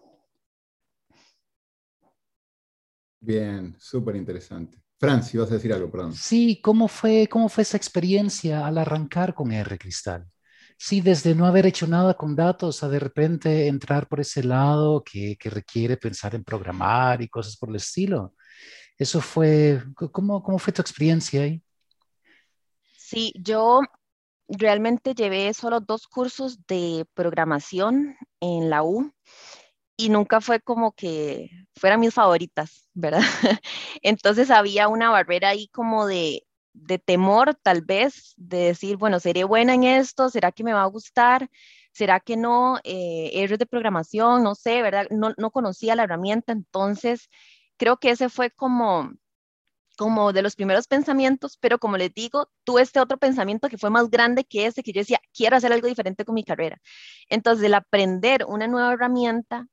Bien, 3.21 3.77
súper 3.79 4.17
interesante. 4.17 4.79
Franci, 4.99 5.39
vas 5.39 5.51
a 5.51 5.55
decir 5.55 5.73
algo, 5.73 5.91
perdón. 5.91 6.13
Sí, 6.15 6.61
¿cómo 6.63 6.89
fue, 6.89 7.27
¿cómo 7.29 7.49
fue 7.49 7.63
esa 7.63 7.77
experiencia 7.77 8.67
al 8.67 8.79
arrancar 8.79 9.35
con 9.35 9.53
R 9.53 9.79
Cristal? 9.79 10.27
Sí, 10.77 11.01
desde 11.01 11.35
no 11.35 11.47
haber 11.47 11.67
hecho 11.67 11.87
nada 11.87 12.15
con 12.15 12.35
datos 12.35 12.83
a 12.83 12.89
de 12.89 12.99
repente 12.99 13.67
entrar 13.67 14.09
por 14.09 14.21
ese 14.21 14.43
lado 14.43 15.03
que, 15.05 15.37
que 15.39 15.51
requiere 15.51 15.97
pensar 15.99 16.35
en 16.35 16.43
programar 16.45 17.21
y 17.21 17.29
cosas 17.29 17.57
por 17.57 17.69
el 17.69 17.77
estilo. 17.77 18.35
Eso 18.99 19.21
fue, 19.21 19.83
¿cómo, 20.13 20.43
cómo 20.43 20.59
fue 20.59 20.73
tu 20.73 20.83
experiencia 20.83 21.43
ahí? 21.43 21.63
Sí, 23.11 23.33
yo 23.37 23.81
realmente 24.49 25.15
llevé 25.17 25.53
solo 25.53 25.81
dos 25.81 26.07
cursos 26.07 26.65
de 26.69 27.05
programación 27.15 28.17
en 28.41 28.71
la 28.71 28.85
U 28.85 29.13
y 29.97 30.11
nunca 30.11 30.41
fue 30.41 30.61
como 30.61 30.93
que 30.93 31.51
fueran 31.77 31.99
mis 32.01 32.15
favoritas, 32.15 32.89
¿verdad? 32.95 33.21
Entonces 34.03 34.51
había 34.53 34.87
una 34.87 35.11
barrera 35.11 35.49
ahí 35.51 35.67
como 35.71 36.07
de, 36.07 36.47
de 36.73 37.01
temor 37.01 37.57
tal 37.57 37.83
vez, 37.83 38.35
de 38.37 38.59
decir, 38.59 38.97
bueno, 38.97 39.19
¿seré 39.19 39.43
buena 39.43 39.75
en 39.75 39.83
esto? 39.85 40.31
¿Será 40.31 40.53
que 40.53 40.63
me 40.65 40.73
va 40.73 40.83
a 40.85 40.87
gustar? 40.87 41.51
¿Será 41.93 42.21
que 42.21 42.37
no? 42.37 42.79
Eh, 42.85 43.49
de 43.49 43.67
programación, 43.67 44.45
no 44.45 44.55
sé, 44.55 44.83
¿verdad? 44.83 45.09
No, 45.11 45.35
no 45.37 45.51
conocía 45.51 45.97
la 45.97 46.05
herramienta, 46.05 46.53
entonces 46.53 47.29
creo 47.77 47.97
que 47.97 48.11
ese 48.11 48.29
fue 48.29 48.53
como 48.53 49.13
como 50.01 50.33
de 50.33 50.41
los 50.41 50.57
primeros 50.57 50.87
pensamientos, 50.87 51.59
pero 51.61 51.79
como 51.79 51.99
les 51.99 52.15
digo, 52.15 52.49
tuve 52.65 52.81
este 52.81 53.01
otro 53.01 53.19
pensamiento 53.19 53.69
que 53.69 53.77
fue 53.77 53.91
más 53.91 54.09
grande 54.09 54.45
que 54.45 54.65
ese, 54.65 54.83
que 54.83 54.93
yo 54.95 55.03
decía, 55.03 55.21
quiero 55.35 55.57
hacer 55.57 55.75
algo 55.75 55.89
diferente 55.89 56.25
con 56.25 56.35
mi 56.35 56.43
carrera. 56.43 56.81
Entonces, 57.29 57.67
el 57.67 57.75
aprender 57.75 58.47
una 58.49 58.67
nueva 58.67 58.95
herramienta 58.95 59.67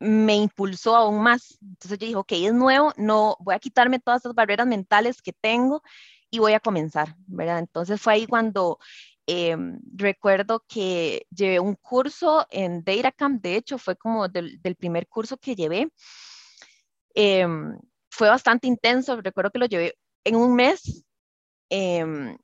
me 0.00 0.34
impulsó 0.34 0.96
aún 0.96 1.22
más. 1.22 1.58
Entonces 1.62 1.96
yo 2.00 2.06
dije, 2.06 2.16
ok, 2.16 2.32
es 2.32 2.54
nuevo, 2.54 2.92
no 2.96 3.36
voy 3.38 3.54
a 3.54 3.60
quitarme 3.60 4.00
todas 4.00 4.22
esas 4.22 4.34
barreras 4.34 4.66
mentales 4.66 5.22
que 5.22 5.32
tengo 5.32 5.80
y 6.28 6.40
voy 6.40 6.54
a 6.54 6.60
comenzar, 6.60 7.14
¿verdad? 7.28 7.60
Entonces 7.60 8.00
fue 8.00 8.14
ahí 8.14 8.26
cuando 8.26 8.80
em, 9.26 9.78
recuerdo 9.94 10.64
que 10.66 11.24
llevé 11.30 11.60
un 11.60 11.76
curso 11.76 12.48
en 12.50 12.82
DataCamp, 12.82 13.40
de 13.40 13.54
hecho 13.54 13.78
fue 13.78 13.94
como 13.94 14.26
del, 14.26 14.58
primer 14.76 15.06
curso 15.06 15.36
que 15.36 15.54
llevé. 15.54 15.88
Em, 17.14 17.78
fue 18.12 18.28
bastante 18.28 18.66
intenso, 18.68 19.20
recuerdo 19.20 19.50
que 19.50 19.58
lo 19.58 19.66
llevé 19.66 19.94
en 20.24 20.36
un 20.36 20.54
mes. 20.54 21.04
Em, 21.70 22.36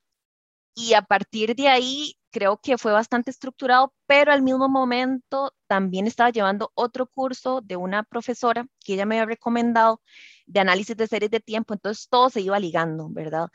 y 0.74 0.94
a 0.94 1.02
partir 1.02 1.54
de 1.56 1.68
ahí 1.68 2.14
creo 2.30 2.58
que 2.58 2.78
fue 2.78 2.92
bastante 2.92 3.30
estructurado, 3.30 3.92
pero 4.06 4.32
al 4.32 4.42
mismo 4.42 4.68
momento 4.68 5.52
también 5.66 6.06
estaba 6.06 6.30
llevando 6.30 6.72
otro 6.74 7.06
curso 7.06 7.60
de 7.62 7.76
una 7.76 8.02
profesora 8.04 8.66
que 8.84 8.94
ella 8.94 9.06
me 9.06 9.16
había 9.20 9.26
recomendado 9.26 10.00
de 10.46 10.60
análisis 10.60 10.96
de 10.96 11.06
series 11.06 11.30
de 11.30 11.40
tiempo, 11.40 11.74
entonces 11.74 12.08
todo 12.08 12.30
se 12.30 12.40
iba 12.40 12.58
ligando, 12.58 13.08
¿verdad? 13.10 13.48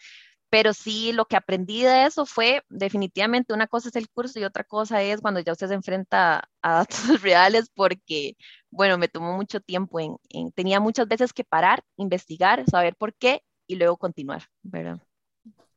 Pero 0.50 0.74
sí, 0.74 1.14
lo 1.14 1.26
que 1.26 1.36
aprendí 1.38 1.82
de 1.84 2.06
eso 2.06 2.26
fue 2.28 2.64
definitivamente 2.70 3.54
una 3.54 3.68
cosa 3.68 3.90
es 3.90 3.96
el 3.96 4.10
curso 4.10 4.40
y 4.40 4.44
otra 4.44 4.64
cosa 4.64 5.02
es 5.02 5.22
cuando 5.22 5.40
ya 5.40 5.54
usted 5.54 5.68
se 5.70 5.74
enfrenta 5.76 6.50
a 6.62 6.74
datos 6.76 6.90
reales 7.24 7.72
porque, 7.74 8.38
bueno, 8.74 8.98
me 8.98 9.08
tomó 9.08 9.36
mucho 9.36 9.62
tiempo, 9.62 10.00
en, 10.00 10.18
tenía 10.54 10.80
muchas 10.80 11.08
veces 11.08 11.32
que 11.32 11.44
parar, 11.44 11.84
investigar, 11.98 12.66
saber 12.70 12.96
por 12.96 13.14
qué 13.14 13.44
y 13.68 13.76
luego 13.76 13.98
continuar, 13.98 14.44
¿verdad? 14.64 15.00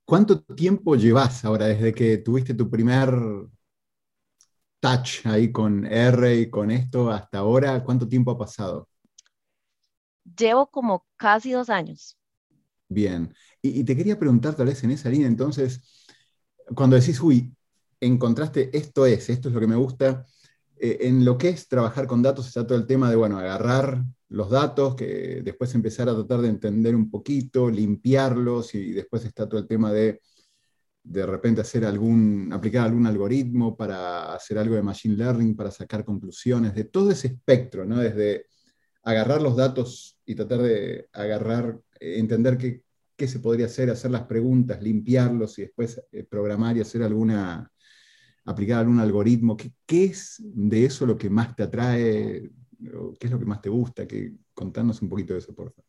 ¿Cuánto 0.05 0.43
tiempo 0.43 0.97
llevas 0.97 1.45
ahora 1.45 1.67
desde 1.67 1.93
que 1.93 2.19
tuviste 2.19 2.55
tu 2.55 2.71
primer 2.71 3.11
touch 4.81 5.27
ahí 5.27 5.53
con 5.53 5.85
R 5.85 6.37
y 6.37 6.49
con 6.49 6.71
esto 6.71 7.11
hasta 7.11 7.39
ahora? 7.39 7.85
¿Cuánto 7.85 8.09
tiempo 8.09 8.31
ha 8.31 8.39
pasado? 8.39 8.89
Llevo 10.39 10.71
como 10.71 11.07
casi 11.17 11.53
dos 11.53 11.69
años. 11.69 12.17
Bien. 12.89 13.35
Y, 13.61 13.85
te 13.85 13.97
quería 13.97 14.19
preguntar 14.19 14.55
tal 14.55 14.67
vez 14.67 14.83
en 14.85 14.93
esa 14.93 15.11
línea, 15.11 15.27
entonces, 15.27 16.07
cuando 16.75 16.97
decís, 16.97 17.21
uy, 17.21 17.55
encontraste 18.01 18.77
esto 18.77 19.05
es, 19.07 19.29
esto 19.29 19.49
es 19.49 19.55
lo 19.55 19.61
que 19.61 19.67
me 19.67 19.77
gusta, 19.77 20.25
eh, 20.79 20.99
en 21.03 21.25
lo 21.25 21.39
que 21.39 21.51
es 21.51 21.69
trabajar 21.69 22.07
con 22.07 22.23
datos 22.23 22.47
está 22.47 22.67
todo 22.67 22.79
el 22.79 22.87
tema 22.87 23.11
de, 23.11 23.17
bueno, 23.17 23.39
agarrar 23.39 24.03
los 24.29 24.51
datos, 24.51 24.97
que 24.97 25.43
después 25.45 25.75
empezar 25.75 26.09
a 26.09 26.15
tratar 26.15 26.41
de 26.41 26.49
entender 26.49 26.95
un 26.95 27.11
poquito, 27.11 27.71
limpiarlos 27.71 28.75
y 28.75 28.93
después 28.93 29.25
está 29.25 29.49
todo 29.49 29.61
el 29.61 29.67
tema 29.67 29.93
de 29.93 30.21
de 31.09 31.25
repente 31.25 31.61
hacer 31.61 31.85
algún, 31.85 32.51
aplicar 32.53 32.85
algún 32.87 33.07
algoritmo 33.07 33.77
para 33.77 34.35
hacer 34.35 34.59
algo 34.59 34.75
de 34.75 34.83
machine 34.83 35.17
learning, 35.17 35.55
para 35.55 35.71
sacar 35.71 36.05
conclusiones, 36.05 36.75
de 36.75 36.85
todo 36.85 37.13
ese 37.13 37.29
espectro, 37.29 37.85
¿no? 37.85 37.99
Desde 37.99 38.47
agarrar 39.05 39.41
los 39.41 39.57
datos 39.57 40.19
y 40.27 40.35
tratar 40.35 40.63
de 40.63 41.09
agarrar, 41.13 41.79
eh, 42.01 42.19
entender 42.19 42.59
qué, 42.59 42.83
qué 43.17 43.29
se 43.29 43.39
podría 43.39 43.67
hacer, 43.67 43.89
hacer 43.89 44.11
las 44.11 44.25
preguntas, 44.25 44.83
limpiarlos 44.83 45.59
y 45.59 45.63
después 45.63 46.03
eh, 46.11 46.25
programar 46.25 46.77
y 46.77 46.81
hacer 46.81 47.03
alguna, 47.05 47.71
aplicar 48.47 48.79
algún 48.79 49.01
algoritmo. 49.01 49.57
¿Qué, 49.57 49.73
¿Qué, 49.85 50.05
es 50.05 50.37
de 50.41 50.87
eso 50.87 51.05
lo 51.05 51.19
que 51.19 51.29
más 51.29 51.55
te 51.55 51.65
atrae? 51.65 52.51
¿Qué 53.19 53.27
es 53.27 53.31
lo 53.31 53.39
que 53.39 53.45
más 53.45 53.61
te 53.61 53.69
gusta? 53.69 54.07
Que, 54.07 54.33
contanos 54.55 55.03
un 55.03 55.09
poquito 55.09 55.35
de 55.35 55.41
eso, 55.41 55.55
por 55.55 55.71
favor. 55.73 55.85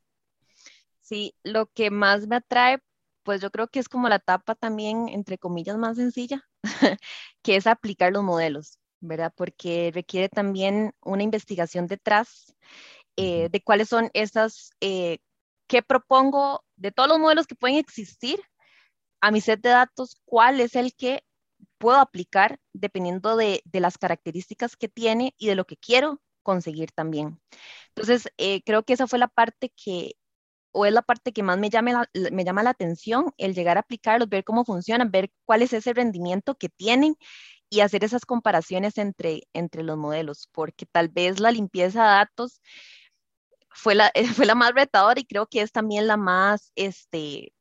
Sí, 1.02 1.34
lo 1.44 1.68
que 1.68 1.90
más 1.90 2.28
me 2.28 2.36
atrae, 2.36 2.80
pues 3.24 3.40
yo 3.40 3.50
creo 3.50 3.70
que 3.70 3.80
es 3.80 3.88
como 3.88 4.10
la 4.10 4.18
etapa 4.18 4.56
también, 4.56 5.08
entre 5.08 5.38
comillas, 5.38 5.78
más 5.78 5.96
sencilla, 5.96 6.44
que 7.42 7.56
es 7.56 7.66
aplicar 7.66 8.12
los 8.12 8.24
modelos, 8.24 8.80
¿verdad? 9.00 9.34
Porque 9.36 9.92
requiere 9.94 10.28
también 10.28 10.92
una 11.02 11.24
investigación 11.24 11.88
detrás 11.88 12.54
eh, 13.16 13.48
de 13.50 13.62
cuáles 13.62 13.88
son 13.88 14.10
esas, 14.14 14.72
eh, 14.82 15.20
qué 15.68 15.82
propongo 15.82 16.66
de 16.76 16.92
todos 16.92 17.08
los 17.08 17.20
modelos 17.20 17.48
que 17.48 17.56
pueden 17.56 17.78
existir 17.78 18.40
a 19.22 19.32
mi 19.32 19.42
set 19.42 19.62
de 19.62 19.70
datos, 19.70 20.22
cuál 20.26 20.60
es 20.60 20.76
el 20.76 20.94
que 20.94 21.24
puedo 21.78 21.98
aplicar 21.98 22.60
dependiendo 22.74 23.36
de, 23.38 23.62
de 23.66 23.80
las 23.80 23.98
características 23.98 24.76
que 24.76 24.90
tiene 24.90 25.34
y 25.38 25.48
de 25.48 25.56
lo 25.56 25.66
que 25.66 25.78
quiero 25.78 26.22
conseguir 26.44 26.92
también. 26.94 27.40
Entonces, 27.90 28.30
eh, 28.38 28.64
creo 28.64 28.84
que 28.84 28.94
esa 28.94 29.08
fue 29.08 29.20
la 29.20 29.28
parte 29.28 29.74
que, 29.76 30.14
o 30.72 30.86
es 30.86 30.94
la 30.94 31.02
parte 31.02 31.34
que 31.34 31.44
más 31.44 31.58
me, 31.60 31.70
llame 31.70 31.94
me 32.32 32.46
llama 32.46 32.64
la 32.64 32.72
atención, 32.72 33.34
el 33.38 33.56
llegar 33.56 33.78
a 33.78 33.82
aplicarlos, 33.82 34.30
ver 34.30 34.44
cómo 34.46 34.66
funcionan, 34.66 35.12
ver 35.12 35.32
cuál 35.46 35.62
es 35.64 35.74
ese 35.74 35.94
rendimiento 35.94 36.56
que 36.56 36.70
tienen 36.70 37.16
y 37.70 37.82
hacer 37.82 38.04
esas 38.04 38.26
comparaciones 38.26 38.98
entre, 38.98 39.44
entre 39.54 39.84
los 39.84 39.98
modelos, 39.98 40.50
porque 40.54 40.86
tal 40.86 41.10
vez 41.10 41.40
la 41.40 41.52
limpieza 41.52 42.04
de 42.04 42.10
datos 42.10 42.62
fue 43.70 43.96
la, 43.96 44.12
fue 44.36 44.46
la 44.46 44.56
más 44.56 44.74
retadora 44.74 45.20
y 45.20 45.26
creo 45.26 45.48
que 45.48 45.62
es 45.62 45.72
también 45.72 46.08
la 46.08 46.18
más, 46.18 46.72
este, 46.76 47.54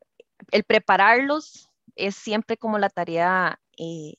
el 0.52 0.64
prepararlos 0.64 1.68
es 1.96 2.16
siempre 2.16 2.56
como 2.56 2.78
la 2.78 2.90
tarea 2.90 3.58
eh, 3.76 4.14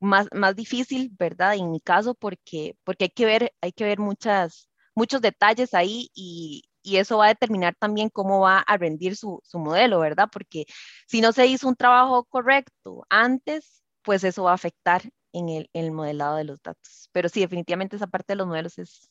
más, 0.00 0.28
más 0.32 0.56
difícil, 0.56 1.10
¿verdad? 1.18 1.54
En 1.56 1.70
mi 1.70 1.80
caso, 1.80 2.14
porque, 2.14 2.76
porque 2.84 3.04
hay 3.06 3.10
que 3.10 3.26
ver, 3.26 3.52
hay 3.60 3.72
que 3.72 3.84
ver 3.84 3.98
muchas, 3.98 4.68
muchos 4.94 5.20
detalles 5.20 5.74
ahí 5.74 6.10
y, 6.14 6.64
y 6.82 6.96
eso 6.98 7.18
va 7.18 7.26
a 7.26 7.28
determinar 7.28 7.74
también 7.78 8.08
cómo 8.10 8.40
va 8.40 8.60
a 8.60 8.76
rendir 8.76 9.16
su, 9.16 9.40
su, 9.44 9.58
modelo, 9.58 10.00
¿verdad? 10.00 10.28
Porque 10.32 10.66
si 11.06 11.20
no 11.20 11.32
se 11.32 11.46
hizo 11.46 11.68
un 11.68 11.76
trabajo 11.76 12.24
correcto 12.24 13.04
antes, 13.10 13.82
pues 14.02 14.24
eso 14.24 14.44
va 14.44 14.52
a 14.52 14.54
afectar 14.54 15.02
en 15.32 15.48
el, 15.48 15.70
el 15.72 15.92
modelado 15.92 16.36
de 16.36 16.44
los 16.44 16.62
datos. 16.62 17.08
Pero 17.12 17.28
sí, 17.28 17.40
definitivamente 17.40 17.96
esa 17.96 18.06
parte 18.06 18.32
de 18.32 18.36
los 18.36 18.46
modelos 18.46 18.78
es, 18.78 19.10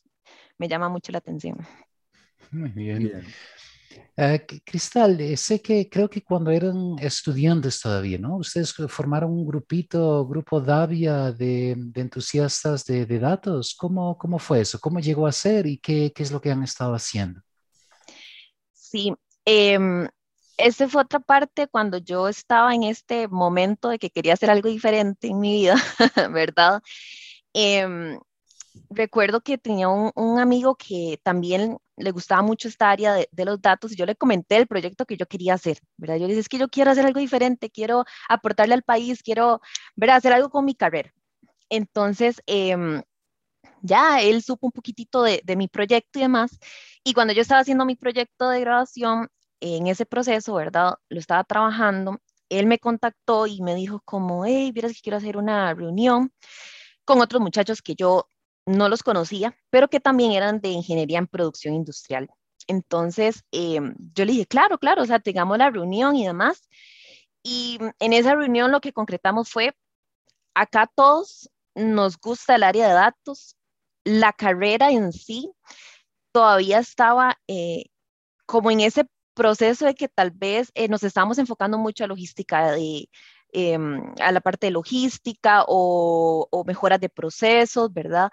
me 0.58 0.68
llama 0.68 0.88
mucho 0.88 1.12
la 1.12 1.18
atención. 1.18 1.58
Muy 2.50 2.70
bien. 2.70 2.98
bien. 3.00 3.24
Uh, 4.16 4.36
Cristal, 4.64 5.20
eh, 5.20 5.36
sé 5.36 5.62
que 5.62 5.88
creo 5.88 6.10
que 6.10 6.22
cuando 6.22 6.50
eran 6.50 6.96
estudiantes 6.98 7.80
todavía, 7.80 8.18
¿no? 8.18 8.36
Ustedes 8.36 8.74
formaron 8.88 9.30
un 9.30 9.46
grupito, 9.46 10.26
grupo 10.26 10.60
Davia 10.60 11.30
de, 11.30 11.74
de 11.76 12.00
entusiastas 12.00 12.84
de, 12.84 13.06
de, 13.06 13.18
datos. 13.18 13.76
¿Cómo, 13.78 14.18
¿Cómo 14.18 14.38
fue 14.40 14.60
eso? 14.60 14.80
¿Cómo 14.80 14.98
llegó 14.98 15.26
a 15.26 15.32
ser 15.32 15.66
y 15.66 15.78
qué, 15.78 16.12
qué 16.12 16.22
es 16.24 16.32
lo 16.32 16.40
que 16.40 16.50
han 16.50 16.64
estado 16.64 16.94
haciendo? 16.94 17.40
Sí, 18.72 19.14
eh, 19.44 19.78
esa 20.56 20.88
fue 20.88 21.02
otra 21.02 21.20
parte 21.20 21.68
cuando 21.68 21.98
yo 21.98 22.28
estaba 22.28 22.74
en 22.74 22.82
este 22.82 23.28
momento 23.28 23.88
de 23.88 24.00
que 24.00 24.10
quería 24.10 24.32
hacer 24.32 24.50
algo 24.50 24.68
diferente 24.68 25.28
en 25.28 25.38
mi 25.38 25.52
vida, 25.52 25.76
¿verdad? 26.32 26.82
Eh, 27.54 28.18
recuerdo 28.90 29.40
que 29.40 29.58
tenía 29.58 29.88
un, 29.88 30.38
amigo 30.38 30.76
que 30.76 31.20
también 31.22 31.78
le 31.96 32.10
gustaba 32.10 32.42
mucho 32.42 32.68
esta 32.68 32.90
área 32.90 33.14
de, 33.14 33.44
los 33.44 33.60
datos 33.60 33.92
y 33.92 33.96
yo 33.96 34.06
le 34.06 34.16
comenté 34.16 34.56
el 34.56 34.66
proyecto 34.66 35.06
que 35.06 35.16
yo 35.16 35.26
quería 35.26 35.54
hacer, 35.54 35.78
¿verdad? 35.96 36.16
Yo 36.16 36.22
le 36.22 36.28
dije, 36.28 36.40
es 36.40 36.48
que 36.48 36.58
yo 36.58 36.68
quiero 36.68 36.90
hacer 36.90 37.06
algo 37.06 37.20
diferente, 37.20 37.70
quiero 37.70 38.04
aportarle 38.28 38.74
al 38.74 38.82
país, 38.82 39.22
quiero, 39.22 39.60
¿verdad? 39.96 40.16
Hacer 40.16 40.32
algo 40.32 40.50
con 40.50 40.64
mi 40.64 40.74
carrera. 40.74 41.12
Entonces, 41.70 42.42
eh, 42.46 42.76
ya 43.82 44.20
él 44.22 44.42
supo 44.42 44.66
un 44.66 44.72
poquitito 44.72 45.22
de, 45.22 45.42
de, 45.44 45.56
mi 45.56 45.68
proyecto 45.68 46.18
y 46.18 46.22
demás. 46.22 46.58
Y 47.04 47.14
cuando 47.14 47.32
yo 47.32 47.42
estaba 47.42 47.60
haciendo 47.60 47.84
mi 47.84 47.96
proyecto 47.96 48.48
de 48.48 48.60
graduación, 48.60 49.28
en 49.60 49.86
ese 49.86 50.06
proceso, 50.06 50.54
¿verdad? 50.54 50.94
Lo 51.08 51.18
estaba 51.18 51.44
trabajando, 51.44 52.20
él 52.48 52.66
me 52.66 52.78
contactó 52.78 53.46
y 53.46 53.60
me 53.62 53.74
dijo 53.74 54.00
como, 54.04 54.44
hey, 54.44 54.72
vieras 54.72 54.92
que 54.92 55.00
quiero 55.02 55.18
hacer 55.18 55.36
una 55.36 55.74
reunión 55.74 56.32
con 57.04 57.20
otros 57.20 57.40
muchachos 57.42 57.82
que 57.82 57.94
yo 57.94 58.28
no 58.68 58.88
los 58.88 59.02
conocía, 59.02 59.56
pero 59.70 59.88
que 59.88 60.00
también 60.00 60.32
eran 60.32 60.60
de 60.60 60.68
ingeniería 60.68 61.18
en 61.18 61.26
producción 61.26 61.74
industrial. 61.74 62.28
Entonces, 62.66 63.44
eh, 63.50 63.80
yo 64.14 64.24
le 64.24 64.32
dije, 64.32 64.46
claro, 64.46 64.78
claro, 64.78 65.02
o 65.02 65.06
sea, 65.06 65.20
tengamos 65.20 65.58
la 65.58 65.70
reunión 65.70 66.16
y 66.16 66.26
demás. 66.26 66.68
Y 67.42 67.78
en 67.98 68.12
esa 68.12 68.34
reunión 68.34 68.70
lo 68.70 68.80
que 68.80 68.92
concretamos 68.92 69.50
fue, 69.50 69.74
acá 70.54 70.90
todos 70.94 71.50
nos 71.74 72.18
gusta 72.18 72.56
el 72.56 72.62
área 72.62 72.88
de 72.88 72.94
datos, 72.94 73.56
la 74.04 74.32
carrera 74.32 74.90
en 74.90 75.12
sí 75.12 75.50
todavía 76.32 76.78
estaba 76.78 77.38
eh, 77.46 77.86
como 78.46 78.70
en 78.70 78.80
ese 78.80 79.06
proceso 79.34 79.86
de 79.86 79.94
que 79.94 80.08
tal 80.08 80.30
vez 80.30 80.70
eh, 80.74 80.88
nos 80.88 81.02
estamos 81.04 81.38
enfocando 81.38 81.78
mucho 81.78 82.04
a 82.04 82.08
logística 82.08 82.72
de, 82.72 83.08
eh, 83.52 83.78
a 84.20 84.32
la 84.32 84.40
parte 84.40 84.66
de 84.66 84.72
logística 84.72 85.64
o, 85.66 86.48
o, 86.50 86.64
mejoras 86.64 87.00
de 87.00 87.08
procesos, 87.08 87.92
¿verdad? 87.92 88.30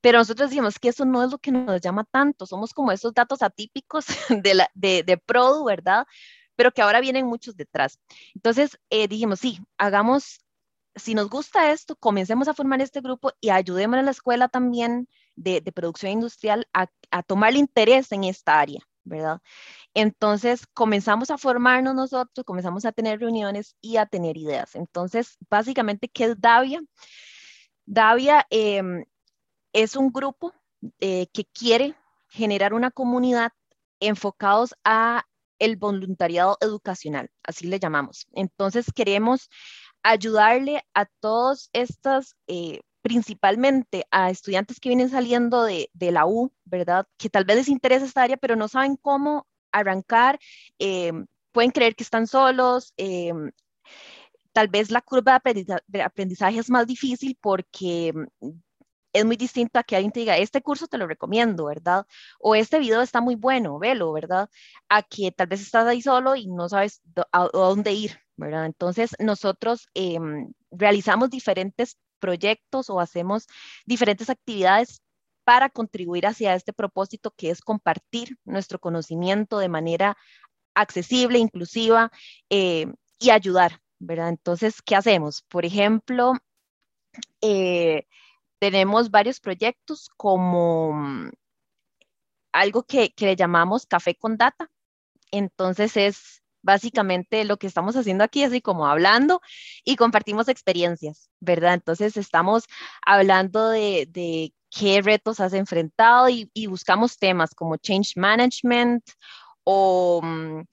Pero 0.00 0.18
nosotros 0.18 0.50
decimos 0.50 0.78
que 0.78 0.88
eso 0.88 1.04
no 1.04 1.24
es 1.24 1.30
lo 1.30 1.38
que 1.38 1.50
nos 1.50 1.80
llama 1.80 2.04
tanto, 2.04 2.46
somos 2.46 2.72
como 2.72 2.92
esos 2.92 3.12
datos 3.14 3.42
atípicos 3.42 4.06
de, 4.44 4.54
la, 4.54 4.70
de, 4.74 5.02
de 5.02 5.18
Produ, 5.18 5.64
¿verdad? 5.64 6.06
Pero 6.56 6.72
que 6.72 6.82
ahora 6.82 7.00
vienen 7.00 7.26
muchos 7.26 7.56
detrás. 7.56 7.98
Entonces 8.34 8.78
eh, 8.90 9.08
dijimos, 9.08 9.40
sí, 9.40 9.60
hagamos, 9.78 10.40
si 10.94 11.14
nos 11.14 11.28
gusta 11.28 11.70
esto, 11.72 11.96
comencemos 11.96 12.48
a 12.48 12.54
formar 12.54 12.80
este 12.80 13.00
grupo 13.00 13.32
y 13.40 13.50
ayudemos 13.50 13.98
a 13.98 14.02
la 14.02 14.10
escuela 14.10 14.48
también 14.48 15.08
de, 15.36 15.60
de 15.60 15.72
producción 15.72 16.12
industrial 16.12 16.68
a, 16.72 16.86
a 17.10 17.22
tomar 17.22 17.54
interés 17.54 18.12
en 18.12 18.24
esta 18.24 18.60
área, 18.60 18.80
¿verdad? 19.08 19.40
Entonces 19.94 20.66
comenzamos 20.74 21.30
a 21.30 21.38
formarnos 21.38 21.94
nosotros, 21.94 22.44
comenzamos 22.44 22.84
a 22.84 22.92
tener 22.92 23.20
reuniones 23.20 23.76
y 23.80 23.96
a 23.96 24.06
tener 24.06 24.36
ideas. 24.36 24.74
Entonces, 24.74 25.36
básicamente, 25.50 26.08
¿qué 26.08 26.24
es 26.26 26.40
Davia? 26.40 26.82
Davia 27.86 28.46
eh, 28.50 28.82
es 29.72 29.96
un 29.96 30.12
grupo 30.12 30.52
eh, 31.00 31.26
que 31.32 31.44
quiere 31.46 31.94
generar 32.28 32.74
una 32.74 32.90
comunidad 32.90 33.52
enfocados 34.00 34.74
a 34.84 35.24
el 35.58 35.76
voluntariado 35.76 36.56
educacional, 36.60 37.30
así 37.42 37.66
le 37.66 37.80
llamamos. 37.80 38.26
Entonces 38.32 38.92
queremos 38.94 39.50
ayudarle 40.02 40.84
a 40.94 41.06
todos 41.20 41.70
estos, 41.72 42.36
eh, 42.46 42.80
principalmente 43.08 44.06
a 44.10 44.30
estudiantes 44.30 44.80
que 44.80 44.90
vienen 44.90 45.10
saliendo 45.10 45.64
de, 45.64 45.90
de, 45.94 46.12
la 46.12 46.26
U, 46.26 46.52
¿verdad? 46.64 47.06
Que 47.16 47.30
tal 47.30 47.44
vez 47.44 47.56
les 47.56 47.68
interesa 47.68 48.04
esta 48.04 48.22
área, 48.22 48.36
pero 48.36 48.56
no 48.56 48.68
saben 48.68 48.96
cómo 48.96 49.46
arrancar, 49.72 50.38
eh, 50.78 51.12
pueden 51.52 51.70
creer 51.70 51.96
que 51.96 52.04
están 52.04 52.26
solos, 52.26 52.92
eh, 52.96 53.32
tal 54.52 54.68
vez 54.68 54.90
la 54.90 55.00
curva 55.02 55.40
de 55.86 56.02
aprendizaje 56.02 56.58
es 56.58 56.70
más 56.70 56.86
difícil 56.86 57.38
porque 57.40 58.12
mm, 58.40 58.48
es 59.12 59.24
muy 59.24 59.36
distinto 59.36 59.78
a 59.78 59.82
que 59.82 59.96
alguien 59.96 60.12
te 60.12 60.20
diga, 60.20 60.36
este 60.36 60.62
curso 60.62 60.86
te 60.86 60.98
lo 60.98 61.06
recomiendo, 61.06 61.66
¿verdad? 61.66 62.06
O 62.38 62.54
este 62.54 62.78
video 62.78 63.00
está 63.02 63.20
muy 63.20 63.34
bueno, 63.36 63.78
velo, 63.78 64.12
¿verdad? 64.12 64.50
A 64.88 65.02
que 65.02 65.32
tal 65.32 65.46
vez 65.48 65.60
estás 65.62 65.86
ahí 65.86 66.02
solo 66.02 66.36
y 66.36 66.46
no 66.46 66.68
sabes 66.68 67.02
a, 67.32 67.48
dónde 67.52 67.92
ir, 67.92 68.18
¿verdad? 68.36 68.66
Entonces, 68.66 69.16
nosotros 69.18 69.88
em, 69.94 70.52
realizamos 70.70 71.30
diferentes 71.30 71.96
proyectos 72.18 72.90
o 72.90 73.00
hacemos 73.00 73.46
diferentes 73.86 74.30
actividades 74.30 75.02
para 75.44 75.70
contribuir 75.70 76.26
hacia 76.26 76.54
este 76.54 76.72
propósito 76.72 77.32
que 77.36 77.50
es 77.50 77.62
compartir 77.62 78.36
nuestro 78.44 78.78
conocimiento 78.78 79.58
de 79.58 79.68
manera 79.68 80.16
accesible, 80.74 81.38
inclusiva 81.38 82.10
eh, 82.50 82.86
y 83.18 83.30
ayudar, 83.30 83.80
¿verdad? 83.98 84.28
Entonces, 84.28 84.82
¿qué 84.82 84.94
hacemos? 84.94 85.42
Por 85.48 85.64
ejemplo, 85.64 86.34
eh, 87.40 88.06
tenemos 88.58 89.10
varios 89.10 89.40
proyectos 89.40 90.08
como 90.16 90.92
mm, 90.92 91.30
algo 92.52 92.82
que, 92.84 93.12
que 93.14 93.26
le 93.26 93.36
llamamos 93.36 93.86
Café 93.86 94.14
con 94.14 94.36
Data. 94.36 94.70
Entonces 95.30 95.96
es 95.96 96.42
básicamente 96.68 97.46
lo 97.46 97.56
que 97.56 97.66
estamos 97.66 97.96
haciendo 97.96 98.24
aquí, 98.24 98.44
así 98.44 98.60
como 98.60 98.86
hablando 98.86 99.40
y 99.84 99.96
compartimos 99.96 100.48
experiencias, 100.48 101.30
¿verdad? 101.40 101.72
Entonces 101.72 102.18
estamos 102.18 102.64
hablando 103.00 103.70
de, 103.70 104.52
qué 104.70 105.00
retos 105.00 105.40
has 105.40 105.54
enfrentado 105.54 106.28
y, 106.28 106.66
buscamos 106.66 107.16
temas 107.16 107.54
como 107.54 107.78
change 107.78 108.12
management 108.16 109.02
o, 109.64 110.20
mm, 110.22 110.64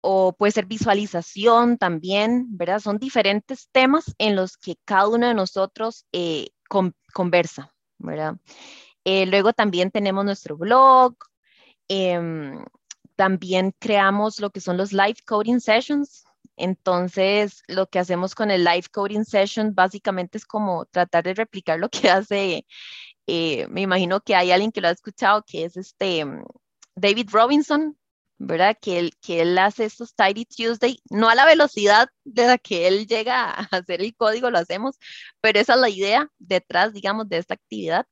o 0.00 0.32
puede 0.32 0.50
ser 0.50 0.66
visualización 0.66 1.78
también, 1.78 2.46
¿verdad? 2.56 2.80
Son 2.80 2.98
diferentes 2.98 3.68
temas 3.70 4.12
en 4.18 4.34
los 4.34 4.56
que 4.56 4.74
cada 4.84 5.06
uno 5.06 5.28
de 5.28 5.34
nosotros 5.34 6.04
eh, 6.10 6.48
conversa, 7.14 7.72
¿verdad? 7.98 8.34
Eh, 9.04 9.24
luego 9.26 9.52
también 9.52 9.92
tenemos 9.92 10.24
nuestro 10.24 10.56
blog, 10.56 11.14
em, 11.86 12.64
también 13.18 13.74
creamos 13.80 14.38
lo 14.38 14.50
que 14.50 14.60
son 14.60 14.76
los 14.76 14.92
live 14.92 15.16
coding 15.26 15.58
sessions. 15.58 16.24
Entonces, 16.56 17.64
lo 17.66 17.88
que 17.88 17.98
hacemos 17.98 18.36
con 18.36 18.52
el 18.52 18.62
live 18.62 18.84
coding 18.92 19.24
session 19.24 19.74
básicamente 19.74 20.38
es 20.38 20.46
como 20.46 20.86
tratar 20.86 21.24
de 21.24 21.34
replicar 21.34 21.80
lo 21.80 21.88
que 21.88 22.10
hace, 22.10 22.64
eh, 23.26 23.66
me 23.70 23.80
imagino 23.82 24.20
que 24.20 24.36
hay 24.36 24.52
alguien 24.52 24.70
que 24.70 24.80
lo 24.80 24.86
ha 24.86 24.92
escuchado, 24.92 25.44
que 25.44 25.64
es 25.64 25.76
este 25.76 26.24
David 26.94 27.28
Robinson, 27.32 27.98
¿verdad? 28.38 28.76
Que 28.80 29.00
él, 29.00 29.12
que 29.20 29.40
él 29.42 29.58
hace 29.58 29.84
estos 29.84 30.14
Tidy 30.14 30.44
Tuesday, 30.44 31.00
no 31.10 31.28
a 31.28 31.34
la 31.34 31.44
velocidad 31.44 32.08
de 32.24 32.46
la 32.46 32.56
que 32.58 32.86
él 32.86 33.08
llega 33.08 33.50
a 33.50 33.62
hacer 33.72 34.00
el 34.00 34.14
código, 34.14 34.48
lo 34.50 34.58
hacemos, 34.58 34.96
pero 35.40 35.58
esa 35.58 35.74
es 35.74 35.80
la 35.80 35.90
idea 35.90 36.30
detrás, 36.38 36.92
digamos, 36.92 37.28
de 37.28 37.38
esta 37.38 37.54
actividad. 37.54 38.06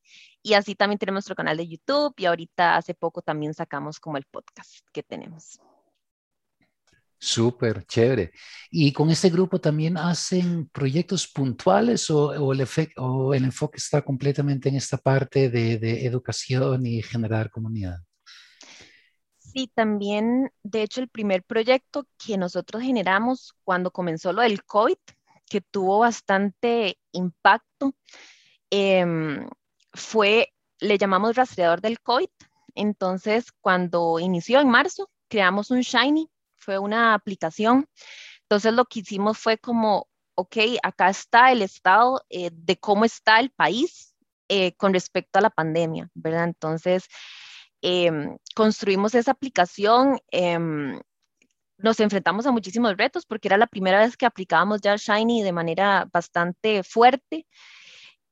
Y 0.47 0.55
así 0.55 0.77
también 0.77 0.97
tenemos 1.01 1.17
nuestro 1.17 1.35
canal 1.35 1.57
de 1.57 1.67
YouTube 1.67 2.15
y 2.19 2.25
ahorita 2.25 2.77
hace 2.77 2.95
poco 2.95 3.21
también 3.21 3.53
sacamos 3.53 3.99
como 3.99 4.17
el 4.17 4.25
podcast 4.27 4.79
que 4.93 5.03
tenemos. 5.03 5.59
Súper, 7.19 7.85
chévere. 7.85 8.31
¿Y 8.71 8.93
con 8.93 9.11
este 9.11 9.29
grupo 9.29 9.61
también 9.61 9.97
hacen 9.97 10.69
proyectos 10.69 11.27
puntuales 11.27 12.09
o, 12.11 12.27
o, 12.27 12.53
el, 12.53 12.65
o 12.99 13.35
el, 13.35 13.43
enfoque 13.43 13.79
está 13.79 14.03
completamente 14.03 14.69
en 14.69 14.77
esta 14.77 14.99
parte 14.99 15.51
de, 15.51 15.79
de 15.79 16.07
educación 16.07 16.87
y 16.87 17.03
generar 17.03 17.51
comunidad? 17.51 17.99
Sí, 19.39 19.69
también, 19.75 20.53
de 20.63 20.83
hecho, 20.83 21.01
el 21.01 21.09
primer 21.09 21.43
proyecto 21.43 22.07
que 22.25 22.39
nosotros 22.39 22.85
generamos 22.85 23.53
cuando 23.65 23.91
comenzó 23.91 24.33
lo 24.33 24.43
del 24.43 24.63
COVID, 24.63 24.99
que 25.51 25.61
tuvo 25.61 25.99
bastante 25.99 27.01
impacto, 27.11 27.97
em, 28.71 29.49
fue, 29.97 30.53
le 30.81 30.99
llamamos 30.99 31.37
rastreador 31.37 31.81
del 31.81 32.01
COVID. 32.01 32.29
Entonces, 32.75 33.53
cuando 33.61 34.19
inició 34.19 34.61
en 34.61 34.69
marzo, 34.69 35.11
creamos 35.29 35.71
un 35.71 35.81
Shiny, 35.81 36.31
fue 36.57 36.79
una 36.79 37.15
aplicación. 37.15 37.89
Entonces, 38.43 38.73
lo 38.73 38.85
que 38.85 39.01
hicimos 39.01 39.39
fue 39.39 39.59
como, 39.59 40.09
ok, 40.35 40.57
acá 40.83 41.09
está 41.11 41.53
el 41.53 41.63
estado 41.63 42.23
eh, 42.31 42.51
de 42.53 42.77
cómo 42.77 43.05
está 43.05 43.41
el 43.41 43.51
país 43.51 44.15
eh, 44.49 44.73
con 44.77 44.93
respecto 44.93 45.39
a 45.39 45.43
la 45.43 45.51
pandemia, 45.51 46.11
¿verdad? 46.15 46.45
Entonces, 46.45 47.09
Em, 47.83 48.37
construimos 48.55 49.15
esa 49.15 49.33
aplicación, 49.33 50.19
em, 50.31 51.01
nos 51.79 52.01
enfrentamos 52.01 52.47
a 52.47 52.51
muchísimos 52.53 52.97
retos 52.97 53.27
porque 53.27 53.49
era 53.49 53.59
la 53.59 53.67
primera 53.67 54.01
vez 54.01 54.17
que 54.17 54.27
aplicábamos 54.27 54.81
ya 54.81 54.97
Shiny 54.97 55.43
de 55.43 55.53
manera 55.53 56.09
bastante 56.13 56.83
fuerte. 56.83 57.47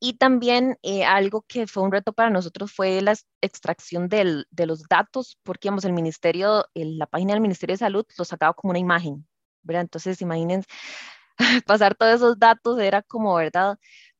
Y 0.04 0.18
también 0.18 0.78
eh, 0.82 1.02
algo 1.06 1.46
que 1.48 1.66
fue 1.66 1.82
un 1.82 1.90
reto 1.90 2.12
para 2.12 2.28
nosotros 2.28 2.70
fue 2.70 3.00
la 3.00 3.14
extracción 3.40 4.10
del, 4.10 4.46
de 4.50 4.66
los 4.66 4.82
datos, 4.86 5.38
porque 5.42 5.68
el 5.68 5.92
ministerio, 5.94 6.66
la 6.74 7.06
página 7.06 7.32
del 7.32 7.40
Ministerio 7.40 7.72
de 7.72 7.78
Salud 7.78 8.04
lo 8.18 8.24
sacaba 8.26 8.52
como 8.52 8.72
una 8.72 8.78
imagen, 8.78 9.26
¿verdad? 9.62 9.80
Entonces, 9.80 10.20
imaginen 10.20 10.62
pasar 11.66 11.94
todos 11.94 12.16
esos 12.16 12.38
datos, 12.38 12.78
era 12.80 13.00
como, 13.00 13.34
¿verdad? 13.34 13.78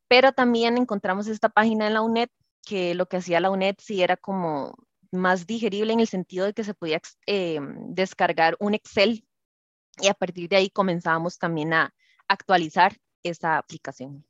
Pero 0.08 0.32
también 0.32 0.78
encontramos 0.78 1.26
esta 1.26 1.50
página 1.50 1.86
en 1.86 1.92
la 1.92 2.00
UNED, 2.00 2.30
que 2.64 2.94
lo 2.94 3.04
que 3.04 3.18
hacía 3.18 3.40
la 3.40 3.50
UNED 3.50 3.76
sí 3.78 4.02
era 4.02 4.16
como 4.16 4.74
más 5.12 5.46
digerible 5.46 5.92
en 5.92 6.00
el 6.00 6.08
sentido 6.08 6.46
de 6.46 6.54
que 6.54 6.64
se 6.64 6.72
podía 6.72 7.02
eh, 7.26 7.60
descargar 7.90 8.56
un 8.58 8.72
Excel 8.72 9.26
y 10.00 10.08
a 10.08 10.14
partir 10.14 10.48
de 10.48 10.56
ahí 10.56 10.70
comenzamos 10.70 11.38
también 11.38 11.74
a 11.74 11.94
actualizar 12.26 12.96
esa 13.22 13.58
aplicación. 13.58 14.24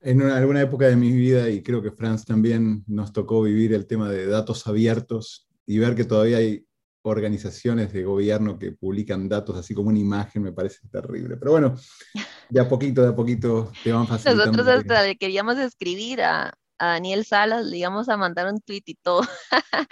En 0.00 0.22
alguna 0.22 0.60
época 0.60 0.86
de 0.86 0.96
mi 0.96 1.10
vida, 1.12 1.50
y 1.50 1.62
creo 1.62 1.82
que 1.82 1.90
Franz 1.90 2.24
también 2.24 2.84
nos 2.86 3.12
tocó 3.12 3.42
vivir 3.42 3.72
el 3.72 3.86
tema 3.86 4.08
de 4.08 4.26
datos 4.26 4.66
abiertos 4.66 5.48
y 5.66 5.78
ver 5.78 5.96
que 5.96 6.04
todavía 6.04 6.38
hay 6.38 6.64
organizaciones 7.02 7.92
de 7.92 8.04
gobierno 8.04 8.58
que 8.58 8.72
publican 8.72 9.28
datos 9.28 9.56
así 9.56 9.74
como 9.74 9.88
una 9.88 9.98
imagen, 9.98 10.42
me 10.42 10.52
parece 10.52 10.86
terrible. 10.88 11.36
Pero 11.36 11.52
bueno, 11.52 11.76
de 12.48 12.60
a 12.60 12.68
poquito, 12.68 13.02
de 13.02 13.08
a 13.08 13.16
poquito 13.16 13.72
te 13.82 13.92
van 13.92 14.06
facilitando. 14.06 14.52
Nosotros 14.52 14.68
hasta 14.68 15.02
le 15.02 15.16
queríamos 15.16 15.58
escribir 15.58 16.22
a, 16.22 16.54
a, 16.78 16.86
Daniel 16.86 17.24
Salas, 17.24 17.66
le 17.66 17.78
íbamos 17.78 18.08
a 18.08 18.16
mandar 18.16 18.52
un 18.52 18.60
tweet 18.60 18.82
y 18.86 18.94
todo, 18.94 19.22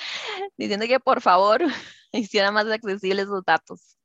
diciendo 0.56 0.86
que 0.86 1.00
por 1.00 1.20
favor 1.20 1.62
hiciera 2.12 2.52
más 2.52 2.66
accesibles 2.66 3.24
esos 3.24 3.44
datos. 3.44 3.95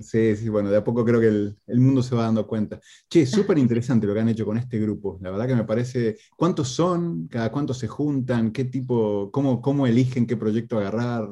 Sí, 0.00 0.36
sí, 0.36 0.48
bueno, 0.48 0.70
de 0.70 0.78
a 0.78 0.84
poco 0.84 1.04
creo 1.04 1.20
que 1.20 1.28
el, 1.28 1.58
el 1.66 1.80
mundo 1.80 2.02
se 2.02 2.14
va 2.14 2.24
dando 2.24 2.46
cuenta. 2.46 2.80
Che, 3.08 3.26
súper 3.26 3.58
interesante 3.58 4.06
lo 4.06 4.14
que 4.14 4.20
han 4.20 4.28
hecho 4.28 4.46
con 4.46 4.56
este 4.56 4.78
grupo. 4.78 5.18
La 5.20 5.30
verdad 5.30 5.46
que 5.46 5.54
me 5.54 5.64
parece, 5.64 6.16
¿cuántos 6.36 6.68
son? 6.68 7.28
¿Cada 7.28 7.52
cuánto 7.52 7.74
se 7.74 7.86
juntan? 7.86 8.50
¿Qué 8.50 8.64
tipo, 8.64 9.30
cómo, 9.30 9.60
cómo 9.60 9.86
eligen 9.86 10.26
qué 10.26 10.36
proyecto 10.36 10.78
agarrar? 10.78 11.28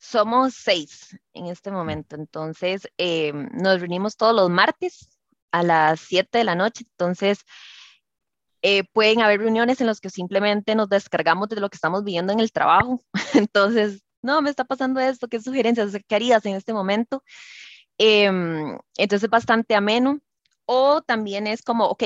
Somos 0.00 0.54
seis 0.54 1.16
en 1.32 1.46
este 1.46 1.70
momento, 1.70 2.16
entonces 2.16 2.88
eh, 2.98 3.32
nos 3.32 3.80
reunimos 3.80 4.16
todos 4.16 4.34
los 4.34 4.50
martes 4.50 5.08
a 5.50 5.62
las 5.62 6.00
7 6.00 6.38
de 6.38 6.44
la 6.44 6.54
noche, 6.54 6.84
entonces 6.90 7.44
eh, 8.62 8.84
pueden 8.92 9.20
haber 9.20 9.40
reuniones 9.40 9.80
en 9.80 9.86
las 9.86 10.00
que 10.00 10.10
simplemente 10.10 10.74
nos 10.74 10.88
descargamos 10.88 11.48
de 11.48 11.60
lo 11.60 11.70
que 11.70 11.76
estamos 11.76 12.04
viviendo 12.04 12.32
en 12.32 12.40
el 12.40 12.52
trabajo, 12.52 13.02
entonces, 13.34 14.03
no, 14.24 14.42
me 14.42 14.50
está 14.50 14.64
pasando 14.64 15.00
esto, 15.00 15.28
¿qué 15.28 15.40
sugerencias, 15.40 15.92
qué 16.08 16.14
harías 16.14 16.44
en 16.46 16.56
este 16.56 16.72
momento? 16.72 17.22
Em, 17.98 18.78
entonces, 18.96 19.30
bastante 19.30 19.74
ameno, 19.74 20.20
o 20.66 21.02
también 21.02 21.46
es 21.46 21.62
como, 21.62 21.86
ok, 21.86 22.04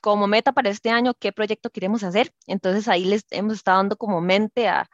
como 0.00 0.26
meta 0.26 0.52
para 0.52 0.70
este 0.70 0.90
año, 0.90 1.14
¿qué 1.14 1.32
proyecto 1.32 1.70
queremos 1.70 2.02
hacer? 2.04 2.32
Entonces 2.46 2.88
ahí 2.88 3.04
les 3.04 3.24
hemos 3.30 3.54
estado 3.54 3.78
dando 3.78 3.96
como 3.96 4.20
mente 4.20 4.68
a, 4.68 4.88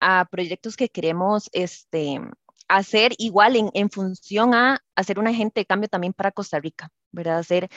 a 0.00 0.26
proyectos 0.30 0.76
que 0.76 0.88
queremos 0.88 1.48
este, 1.52 2.20
hacer 2.68 3.12
igual 3.18 3.56
en, 3.74 3.90
función 3.90 4.54
a 4.54 4.82
hacer 4.96 5.18
un 5.18 5.28
agente 5.28 5.60
de 5.60 5.66
cambio 5.66 5.88
también 5.88 6.12
para 6.12 6.32
Costa 6.32 6.58
Rica, 6.60 6.90
¿verdad? 7.12 7.38
Hacer 7.38 7.68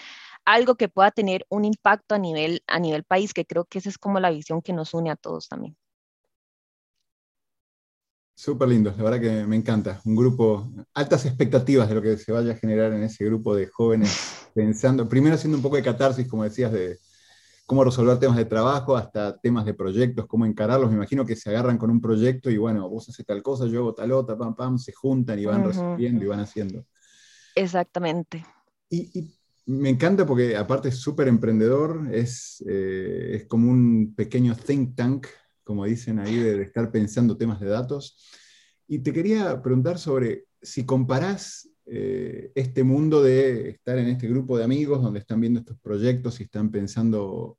algo 0.45 0.75
que 0.75 0.89
pueda 0.89 1.11
tener 1.11 1.45
un 1.49 1.65
impacto 1.65 2.15
a 2.15 2.19
nivel, 2.19 2.63
a 2.67 2.79
nivel 2.79 3.03
país, 3.03 3.33
que 3.33 3.45
creo 3.45 3.65
que 3.65 3.79
esa 3.79 3.89
es 3.89 3.97
como 3.97 4.19
la 4.19 4.31
visión 4.31 4.61
que 4.61 4.73
nos 4.73 4.93
une 4.93 5.11
a 5.11 5.15
todos 5.15 5.47
también. 5.49 5.77
Súper 8.35 8.67
lindo, 8.67 8.93
la 8.97 9.03
verdad 9.03 9.21
que 9.21 9.47
me 9.47 9.55
encanta. 9.55 10.01
Un 10.05 10.15
grupo, 10.15 10.69
altas 10.93 11.25
expectativas 11.25 11.87
de 11.87 11.95
lo 11.95 12.01
que 12.01 12.17
se 12.17 12.31
vaya 12.31 12.51
a 12.51 12.57
generar 12.57 12.91
en 12.93 13.03
ese 13.03 13.23
grupo 13.25 13.55
de 13.55 13.67
jóvenes, 13.67 14.11
pensando, 14.53 15.07
primero 15.07 15.35
haciendo 15.35 15.57
un 15.57 15.63
poco 15.63 15.77
de 15.77 15.83
catarsis, 15.83 16.27
como 16.27 16.43
decías, 16.43 16.71
de, 16.71 16.99
cómo 17.65 17.83
resolver 17.83 18.19
temas 18.19 18.37
de 18.37 18.45
trabajo 18.45 18.95
hasta 18.95 19.39
temas 19.39 19.65
de 19.65 19.73
proyectos, 19.73 20.27
cómo 20.27 20.45
encararlos. 20.45 20.89
Me 20.89 20.97
imagino 20.97 21.25
que 21.25 21.35
se 21.35 21.49
agarran 21.49 21.77
con 21.77 21.89
un 21.89 21.99
proyecto 21.99 22.49
y 22.49 22.57
bueno, 22.57 22.87
vos 22.89 23.09
haces 23.09 23.25
tal 23.25 23.41
cosa, 23.41 23.65
yo 23.65 23.79
hago 23.79 23.93
tal 23.93 24.11
otra, 24.11 24.37
pam, 24.37 24.55
pam, 24.55 24.77
se 24.77 24.93
juntan 24.93 25.39
y 25.39 25.45
van 25.45 25.63
resolviendo 25.63 26.23
y 26.23 26.27
van 26.27 26.41
haciendo. 26.41 26.85
Exactamente. 27.55 28.45
Y, 28.89 29.33
me 29.67 29.89
encanta 29.89 30.27
porque 30.27 30.55
aparte 30.55 30.89
es 30.89 30.97
súper 30.97 31.27
emprendedor, 31.27 32.07
es, 32.11 32.63
eh, 32.67 33.31
es 33.33 33.45
como 33.47 33.71
un 33.71 34.13
pequeño 34.15 34.55
think 34.55 34.95
tank, 34.95 35.25
como 35.65 35.83
dicen 35.83 36.19
ahí, 36.19 36.37
de, 36.37 36.61
estar 36.61 36.89
pensando 36.91 37.35
temas 37.35 37.59
de 37.59 37.67
datos. 37.67 38.17
Y 38.87 38.99
te 38.99 39.11
quería 39.11 39.61
preguntar 39.61 39.97
sobre 39.97 40.45
si 40.61 40.85
comparás 40.85 41.69
eh, 41.85 42.51
este 42.55 42.83
mundo 42.83 43.21
de 43.21 43.71
estar 43.71 43.97
en 43.97 44.07
este 44.07 44.27
grupo 44.27 44.57
de 44.57 44.63
amigos 44.63 45.01
donde 45.01 45.19
están 45.19 45.41
viendo 45.41 45.59
estos 45.59 45.77
proyectos 45.79 46.39
y 46.39 46.43
están 46.43 46.71
pensando 46.71 47.57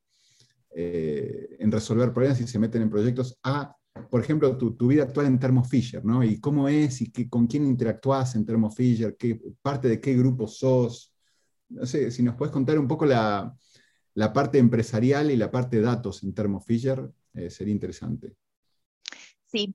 eh, 0.75 1.57
en 1.59 1.71
resolver 1.71 2.13
problemas 2.13 2.41
y 2.41 2.47
se 2.47 2.59
meten 2.59 2.83
en 2.83 2.91
proyectos 2.91 3.39
a, 3.43 3.77
por 4.11 4.21
ejemplo, 4.21 4.57
tu, 4.57 4.87
vida 4.87 5.03
actual 5.03 5.27
en 5.27 5.39
Thermo 5.39 5.65
Fisher, 5.65 6.05
¿no? 6.05 6.23
Y 6.23 6.41
cómo 6.41 6.69
es 6.69 7.03
y 7.03 7.11
qué, 7.11 7.29
con 7.29 7.47
quién 7.47 7.67
interactúas 7.67 8.35
en 8.37 8.47
Thermo 8.47 8.71
Fisher, 8.71 9.17
qué, 9.19 9.41
parte 9.63 9.89
de 9.89 10.01
qué 10.01 10.15
grupo 10.17 10.47
sos. 10.47 11.13
No 11.69 11.87
sé, 11.87 12.11
si 12.11 12.23
nos 12.23 12.37
puedes 12.37 12.53
contar 12.53 12.79
un 12.79 12.87
poco 12.87 13.07
la, 13.07 13.53
la 14.17 14.33
parte 14.33 14.59
empresarial 14.59 15.31
y 15.31 15.37
la 15.37 15.51
parte 15.51 15.77
de 15.77 15.83
datos 15.83 16.23
en 16.23 16.33
Thermo 16.33 16.61
Fisher, 16.61 17.11
eh, 17.37 17.51
sería 17.51 17.73
interesante. 17.73 18.35
Sí, 19.47 19.75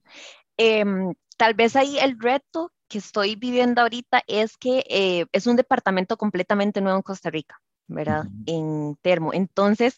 em, 0.58 1.14
tal 1.38 1.54
vez 1.54 1.76
ahí 1.76 1.98
el 2.00 2.20
reto 2.20 2.72
que 2.88 2.98
estoy 2.98 3.36
viviendo 3.36 3.82
ahorita 3.82 4.24
es 4.28 4.58
que 4.58 4.84
eh, 4.90 5.26
es 5.32 5.48
un 5.48 5.56
departamento 5.56 6.18
completamente 6.18 6.82
nuevo 6.82 6.98
en 6.98 7.04
Costa 7.04 7.30
Rica, 7.30 7.62
¿verdad? 7.88 8.26
En 8.46 8.98
Termo. 9.02 9.34
Entonces, 9.34 9.98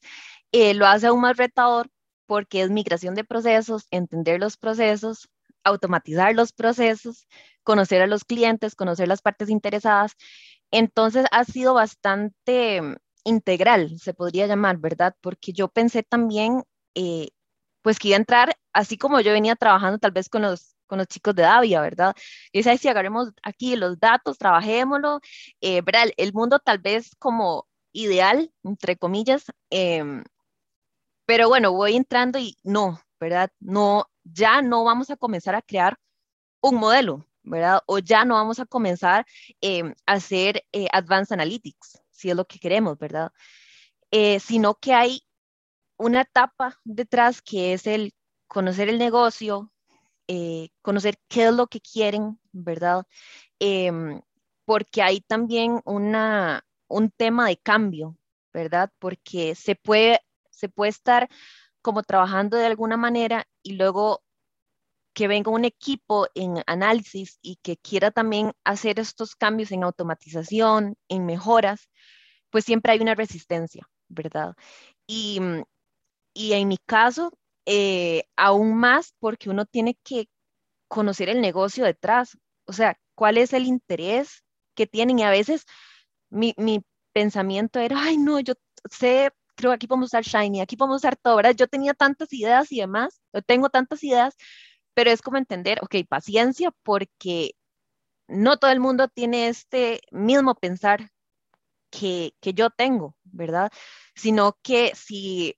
eh, 0.51 0.75
lo 0.75 0.85
hace 0.85 1.07
aún 1.07 1.21
más 1.21 1.37
retador 1.37 1.89
porque 2.27 2.61
es 2.61 2.69
migración 2.69 3.15
de 3.15 3.23
procesos, 3.23 3.87
entender 3.89 4.39
los 4.39 4.57
procesos, 4.57 5.29
automatizar 5.63 6.35
los 6.35 6.51
procesos, 6.51 7.27
conocer 7.63 8.01
a 8.01 8.07
los 8.07 8.23
clientes, 8.25 8.75
conocer 8.75 9.07
las 9.07 9.21
partes 9.21 9.49
interesadas. 9.49 10.13
Entonces, 10.71 11.25
ha 11.31 11.43
sido 11.45 11.73
bastante 11.73 12.81
mm, 12.81 12.95
integral, 13.25 13.99
se 13.99 14.13
podría 14.13 14.47
llamar, 14.47 14.77
¿verdad? 14.77 15.15
Porque 15.21 15.53
yo 15.53 15.67
pensé 15.67 16.03
también, 16.03 16.63
eh, 16.95 17.29
pues 17.83 17.99
que 17.99 18.15
entrar, 18.15 18.57
así 18.73 18.97
como 18.97 19.21
yo 19.21 19.31
venía 19.33 19.55
trabajando 19.55 19.99
tal 19.99 20.11
vez 20.11 20.29
con 20.29 20.41
los 20.41 20.75
con 20.87 20.99
los 20.99 21.07
chicos 21.07 21.35
de 21.35 21.43
Davia, 21.43 21.81
¿verdad? 21.81 22.15
Y 22.51 22.59
es 22.59 22.81
si 22.81 22.87
agarremos 22.87 23.29
aquí 23.41 23.75
los 23.75 23.99
datos, 23.99 24.37
trabajémoslo, 24.37 25.21
eh, 25.61 25.81
¿verdad? 25.81 26.09
El 26.17 26.33
mundo 26.33 26.59
tal 26.59 26.79
vez 26.79 27.15
como 27.17 27.67
ideal, 27.93 28.51
entre 28.63 28.97
comillas, 28.97 29.45
em, 29.71 30.23
pero 31.25 31.47
bueno, 31.49 31.71
voy 31.73 31.95
entrando 31.95 32.39
y 32.39 32.57
no, 32.63 33.01
¿verdad? 33.19 33.49
No, 33.59 34.07
ya 34.23 34.61
no 34.61 34.83
vamos 34.83 35.09
a 35.09 35.17
comenzar 35.17 35.55
a 35.55 35.61
crear 35.61 35.97
un 36.61 36.75
modelo, 36.75 37.25
¿verdad? 37.43 37.81
O 37.87 37.99
ya 37.99 38.25
no 38.25 38.35
vamos 38.35 38.59
a 38.59 38.65
comenzar 38.65 39.25
em, 39.61 39.93
a 40.05 40.13
hacer 40.13 40.63
eh, 40.73 40.87
Advanced 40.91 41.33
Analytics, 41.33 42.01
si 42.11 42.29
es 42.29 42.35
lo 42.35 42.45
que 42.45 42.59
queremos, 42.59 42.97
¿verdad? 42.99 43.31
Eh, 44.11 44.39
sino 44.39 44.75
que 44.75 44.93
hay 44.93 45.23
una 45.97 46.21
etapa 46.21 46.79
detrás 46.83 47.41
que 47.41 47.73
es 47.73 47.87
el 47.87 48.13
conocer 48.47 48.89
el 48.89 48.99
negocio, 48.99 49.71
eh, 50.27 50.69
conocer 50.81 51.17
qué 51.27 51.47
es 51.47 51.53
lo 51.53 51.67
que 51.67 51.81
quieren, 51.81 52.39
¿verdad? 52.51 53.05
Em, 53.59 54.21
porque 54.65 55.01
hay 55.01 55.21
también 55.21 55.81
una, 55.85 56.63
un 56.87 57.11
tema 57.11 57.47
de 57.47 57.57
cambio, 57.57 58.17
¿verdad? 58.53 58.91
Porque 58.99 59.55
se 59.55 59.75
puede, 59.75 60.19
se 60.51 60.69
puede 60.69 60.91
estar 60.91 61.29
como 61.81 62.03
trabajando 62.03 62.57
de 62.57 62.65
alguna 62.67 62.97
manera 62.97 63.45
y 63.61 63.73
luego 63.73 64.23
que 65.13 65.27
venga 65.27 65.51
un 65.51 65.65
equipo 65.65 66.27
en 66.35 66.63
análisis 66.65 67.39
y 67.41 67.57
que 67.57 67.77
quiera 67.77 68.11
también 68.11 68.53
hacer 68.63 68.99
estos 68.99 69.35
cambios 69.35 69.71
en 69.71 69.83
automatización, 69.83 70.95
en 71.07 71.25
mejoras, 71.25 71.89
pues 72.49 72.65
siempre 72.65 72.93
hay 72.93 72.99
una 72.99 73.15
resistencia, 73.15 73.87
¿verdad? 74.07 74.55
Y, 75.07 75.39
y 76.33 76.53
en 76.53 76.67
mi 76.67 76.77
caso, 76.77 77.31
eh, 77.65 78.25
aún 78.35 78.75
más 78.75 79.13
porque 79.19 79.49
uno 79.49 79.65
tiene 79.65 79.97
que 80.03 80.29
conocer 80.87 81.29
el 81.29 81.41
negocio 81.41 81.85
detrás, 81.85 82.37
o 82.65 82.73
sea, 82.73 82.99
cuál 83.15 83.37
es 83.37 83.53
el 83.53 83.65
interés 83.65 84.43
que 84.75 84.87
tienen 84.87 85.19
y 85.19 85.23
a 85.23 85.29
veces 85.29 85.65
mi, 86.29 86.53
pensamiento 87.13 87.79
era, 87.79 88.01
ay 88.01 88.17
no, 88.17 88.39
yo 88.39 88.53
sé, 88.91 89.31
creo 89.55 89.71
que 89.71 89.75
aquí 89.75 89.87
podemos 89.87 90.07
usar 90.07 90.23
Shiny, 90.23 90.61
aquí 90.61 90.75
podemos 90.77 90.97
usar 90.97 91.15
todo, 91.15 91.35
¿verdad? 91.35 91.55
Yo 91.55 91.67
tenía 91.67 91.93
tantas 91.93 92.33
ideas 92.33 92.71
y 92.71 92.79
demás, 92.79 93.21
yo 93.33 93.41
tengo 93.43 93.69
tantas 93.69 94.03
ideas, 94.03 94.35
pero 94.95 95.11
es 95.11 95.21
como 95.21 95.37
entender, 95.37 95.79
ok, 95.83 95.95
paciencia 96.09 96.71
porque 96.83 97.55
no 98.27 98.57
todo 98.57 98.71
el 98.71 98.79
mundo 98.79 99.07
tiene 99.09 99.47
este 99.49 100.01
mismo 100.11 100.55
pensar 100.55 101.11
que, 101.91 102.33
que 102.41 102.53
yo 102.53 102.71
tengo, 102.71 103.15
¿verdad? 103.23 103.71
Sino 104.15 104.57
que 104.63 104.93
si 104.95 105.55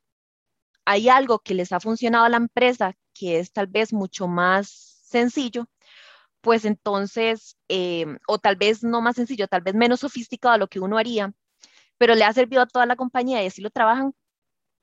hay 0.86 1.10
algo 1.10 1.40
que 1.40 1.56
les 1.56 1.72
ha 1.72 1.80
funcionado 1.80 2.26
a 2.26 2.30
la 2.30 2.38
empresa 2.38 2.96
que 3.14 3.40
es 3.40 3.52
tal 3.52 3.68
vez 3.68 3.94
mucho 3.94 4.28
más 4.28 4.70
sencillo, 5.06 5.68
pues 6.42 6.66
entonces, 6.66 7.58
em, 7.70 8.20
o 8.28 8.38
tal 8.40 8.56
vez 8.58 8.84
no 8.84 9.02
más 9.02 9.16
sencillo, 9.16 9.48
tal 9.48 9.62
vez 9.62 9.76
menos 9.76 10.02
sofisticado 10.02 10.54
a 10.56 10.58
lo 10.60 10.68
que 10.68 10.80
uno 10.80 10.98
haría, 10.98 11.34
pero 11.98 12.16
le 12.16 12.26
ha 12.26 12.34
servido 12.34 12.62
a 12.62 12.68
toda 12.68 12.86
la 12.86 12.96
compañía 12.98 13.44
y 13.44 13.48
así 13.48 13.62
lo 13.62 13.72
trabajan, 13.72 14.14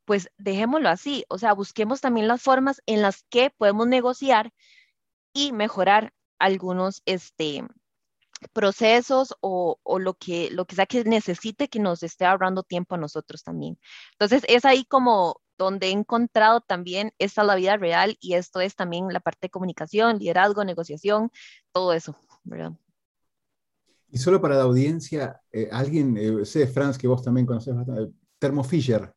pues 0.05 0.31
dejémoslo 0.39 0.89
así. 0.89 1.25
O 1.29 1.39
sea, 1.39 1.55
busquemos 1.55 2.01
también 2.01 2.29
las 2.29 2.43
formas 2.43 2.83
en 2.87 3.03
las 3.03 3.25
que 3.31 3.51
podemos 3.51 3.87
negociar 3.89 4.53
y 5.35 5.53
mejorar 5.53 6.13
algunos 6.39 7.03
este, 7.07 7.65
procesos 8.53 9.35
o, 9.41 9.79
o, 9.83 9.99
lo, 9.99 10.15
que, 10.15 10.51
lo 10.51 10.67
que 10.67 10.77
sea 10.77 10.87
que 10.87 11.05
necesite 11.05 11.69
que 11.69 11.79
nos 11.81 12.03
esté 12.03 12.25
ahorrando 12.25 12.63
tiempo 12.65 12.95
a 12.95 12.99
nosotros 12.99 13.43
también. 13.45 13.79
Entonces, 14.13 14.45
es 14.49 14.65
ahí 14.65 14.85
como 14.85 15.41
donde 15.63 15.89
he 15.89 15.91
encontrado 15.91 16.61
también 16.61 17.13
esta 17.19 17.45
la 17.45 17.55
vida 17.55 17.77
real 17.77 18.17
y 18.21 18.35
esto 18.35 18.61
es 18.61 18.75
también 18.75 19.09
la 19.09 19.21
parte 19.21 19.47
de 19.47 19.51
comunicación, 19.51 20.19
liderazgo, 20.19 20.65
negociación, 20.65 21.31
todo 21.73 21.93
eso, 21.93 22.17
¿verdad? 22.45 22.73
Y 24.11 24.19
solo 24.19 24.41
para 24.41 24.57
la 24.57 24.63
audiencia, 24.63 25.41
eh, 25.51 25.69
alguien, 25.73 26.17
eh, 26.19 26.45
sé, 26.45 26.67
Franz, 26.67 26.99
que 26.99 27.09
vos 27.09 27.23
también 27.23 27.47
conoces 27.47 27.75
bastante, 27.75 28.13
Thermo 28.39 28.63
Fisher, 28.63 29.11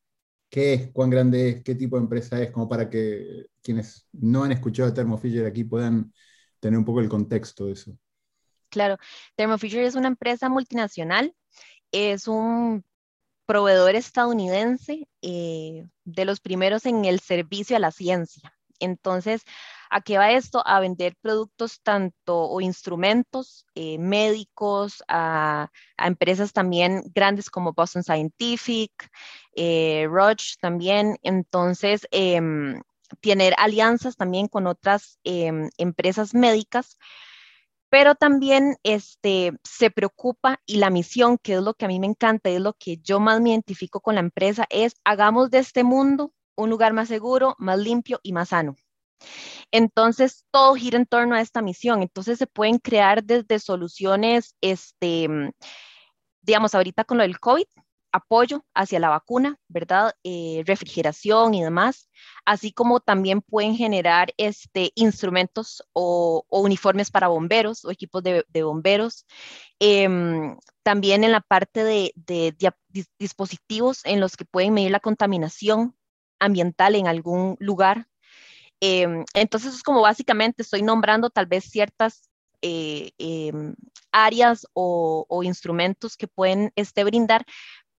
¿qué 0.50 0.74
es? 0.74 0.92
¿Cuán 0.92 1.10
grande 1.10 1.50
es? 1.50 1.64
¿Qué 1.64 1.76
tipo 1.76 1.98
de 1.98 2.04
empresa 2.04 2.42
es? 2.42 2.52
Como 2.52 2.70
para 2.70 2.90
que 2.90 3.48
quienes 3.62 4.08
no 4.14 4.44
han 4.44 4.54
escuchado 4.54 4.90
de 4.90 4.96
Thermo 4.96 5.18
Fisher 5.18 5.46
aquí 5.46 5.66
puedan 5.66 6.14
tener 6.60 6.80
un 6.80 6.86
poco 6.86 7.02
el 7.02 7.10
contexto 7.10 7.66
de 7.66 7.74
eso. 7.74 7.98
Claro, 8.70 8.98
Thermo 9.36 9.58
Fisher 9.58 9.84
es 9.84 9.96
una 9.96 10.08
empresa 10.08 10.48
multinacional, 10.50 11.36
es 11.92 12.28
un 12.28 12.84
proveedor 13.46 13.96
estadounidense 13.96 15.08
eh, 15.22 15.86
de 16.04 16.26
los 16.26 16.40
primeros 16.40 16.86
en 16.86 17.06
el 17.06 17.20
servicio 17.20 17.76
a 17.76 17.80
la 17.80 17.92
ciencia. 17.92 18.56
Entonces, 18.80 19.44
¿a 19.90 20.02
qué 20.02 20.18
va 20.18 20.32
esto? 20.32 20.62
A 20.66 20.80
vender 20.80 21.16
productos 21.22 21.82
tanto 21.82 22.38
o 22.50 22.62
instrumentos 22.62 23.66
eh, 23.76 23.98
médicos 23.98 25.04
a, 25.08 25.70
empresas 25.98 26.54
también 26.54 27.04
grandes 27.14 27.50
como 27.50 27.74
Boston 27.74 28.04
Scientific, 28.04 28.92
eh, 29.56 30.08
Roche 30.10 30.56
también. 30.60 31.18
Entonces, 31.24 32.08
em, 32.12 32.82
tener 33.22 33.54
alianzas 33.58 34.18
también 34.18 34.48
con 34.48 34.68
otras 34.68 35.20
em, 35.24 35.70
empresas 35.78 36.34
médicas 36.34 36.98
pero 37.90 38.16
también 38.16 38.78
este, 38.84 39.54
se 39.64 39.92
preocupa 39.92 40.60
y 40.66 40.78
la 40.78 40.90
misión, 40.90 41.38
que 41.38 41.56
es 41.56 41.62
lo 41.62 41.74
que 41.74 41.86
a 41.86 41.88
mí 41.88 42.00
me 42.00 42.08
encanta, 42.08 42.50
es 42.50 42.62
lo 42.62 42.74
que 42.74 42.98
yo 42.98 43.20
más 43.20 43.42
me 43.42 43.52
identifico 43.52 44.02
con 44.02 44.16
la 44.16 44.22
empresa, 44.22 44.66
es 44.70 44.96
hagamos 45.04 45.52
de 45.52 45.60
este 45.60 45.84
mundo 45.84 46.34
un 46.56 46.70
lugar 46.70 46.94
más 46.94 47.08
seguro, 47.08 47.56
más 47.58 47.80
limpio 47.80 48.20
y 48.24 48.34
más 48.34 48.50
sano. 48.50 48.76
Entonces, 49.72 50.46
todo 50.52 50.76
gira 50.76 50.98
en 50.98 51.06
torno 51.06 51.36
a 51.36 51.42
esta 51.42 51.62
misión. 51.62 52.02
Entonces, 52.02 52.38
se 52.38 52.48
pueden 52.48 52.80
crear 52.80 53.24
desde 53.24 53.60
soluciones, 53.60 54.56
este, 54.62 55.28
digamos, 56.42 56.76
ahorita 56.76 57.04
con 57.04 57.18
lo 57.18 57.24
del 57.24 57.40
COVID, 57.40 57.66
apoyo 58.16 58.66
hacia 58.74 59.00
la 59.00 59.10
vacuna, 59.10 59.60
¿verdad? 59.68 60.14
Eh, 60.24 60.64
refrigeración 60.66 61.54
y 61.54 61.62
demás, 61.62 62.10
así 62.46 62.72
como 62.72 63.02
también 63.02 63.42
pueden 63.42 63.76
generar 63.76 64.34
este, 64.38 64.92
instrumentos 64.96 65.84
o, 65.92 66.46
uniformes 66.50 67.12
para 67.12 67.28
bomberos 67.28 67.84
o 67.84 67.92
equipos 67.92 68.24
de, 68.24 68.64
bomberos. 68.64 69.26
Em, 69.80 70.58
también 70.84 71.26
en 71.26 71.34
la 71.34 71.42
parte 71.42 71.84
de, 71.84 72.14
dispositivos 73.20 74.06
en 74.06 74.22
los 74.22 74.38
que 74.38 74.46
pueden 74.46 74.74
medir 74.74 74.92
la 74.92 75.02
contaminación 75.02 75.94
ambiental 76.40 76.96
en 76.96 77.08
algún 77.08 77.58
lugar. 77.60 78.08
Em, 78.80 79.26
entonces, 79.34 79.74
es 79.76 79.84
como 79.84 80.02
básicamente 80.02 80.62
estoy 80.62 80.84
nombrando 80.84 81.30
tal 81.30 81.48
vez 81.48 81.66
ciertas 81.66 82.30
eh, 82.62 83.12
em, 83.18 83.76
áreas 84.12 84.66
o, 84.74 85.26
o, 85.30 85.44
instrumentos 85.44 86.18
que 86.18 86.28
pueden 86.28 86.72
este, 86.76 87.04
brindar, 87.04 87.46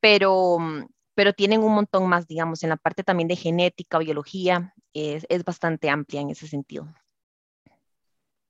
pero, 0.06 0.60
mm, 0.60 0.86
pero 1.16 1.34
tienen 1.34 1.64
un 1.64 1.74
montón 1.74 2.08
más, 2.08 2.28
digamos, 2.28 2.62
en 2.62 2.70
la 2.70 2.78
parte 2.78 3.04
también 3.04 3.28
de 3.28 3.36
genética, 3.36 3.98
biología, 3.98 4.72
es, 4.94 5.26
es 5.30 5.44
bastante 5.44 5.90
amplia 5.90 6.22
en 6.22 6.30
ese 6.30 6.48
sentido. 6.48 6.94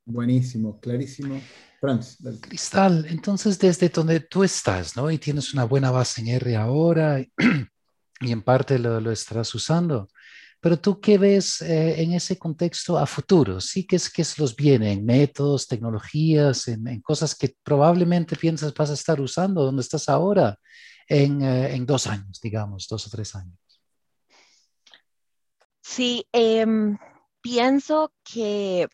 Buenísimo, 0.04 0.78
clarísimo. 0.82 1.40
Franz. 1.80 2.18
Cristal, 2.42 3.06
entonces 3.08 3.58
desde 3.58 3.88
donde 3.88 4.20
tú 4.20 4.44
estás, 4.44 4.98
¿no? 4.98 5.10
Y 5.10 5.18
tienes 5.18 5.54
una 5.54 5.64
buena 5.64 5.92
base 5.92 6.20
en 6.20 6.28
R 6.28 6.58
ahora 6.58 7.22
y 8.20 8.32
en 8.34 8.42
parte 8.42 8.78
lo, 8.78 9.00
lo 9.00 9.12
estarás 9.12 9.56
usando. 9.56 10.10
pero 10.60 10.78
tú 10.78 11.00
qué 11.00 11.18
ves 11.18 11.62
eh, 11.62 12.02
en 12.02 12.12
ese 12.12 12.38
contexto 12.38 12.98
a 12.98 13.06
futuro, 13.06 13.62
¿sí? 13.62 13.88
¿Qué 13.88 13.96
es, 13.96 14.10
qué 14.10 14.24
es 14.24 14.38
los 14.40 14.58
viene 14.58 14.92
en 14.92 15.06
métodos, 15.06 15.70
tecnologías, 15.70 16.68
en, 16.68 17.00
cosas 17.02 17.34
que 17.34 17.56
probablemente 17.64 18.36
piensas 18.36 18.74
vas 18.74 18.90
a 18.90 18.96
estar 18.96 19.22
usando 19.22 19.64
donde 19.64 19.84
estás 19.84 20.10
ahora 20.10 20.60
en, 21.08 21.42
eh, 21.42 21.76
en 21.76 21.86
dos 21.86 22.08
años, 22.08 22.40
digamos, 22.42 22.88
dos 22.88 23.08
o 23.08 23.10
tres 23.10 23.36
años? 23.36 23.58
Sí, 25.82 26.28
em, 26.32 26.98
pienso 27.42 28.12
que 28.24 28.88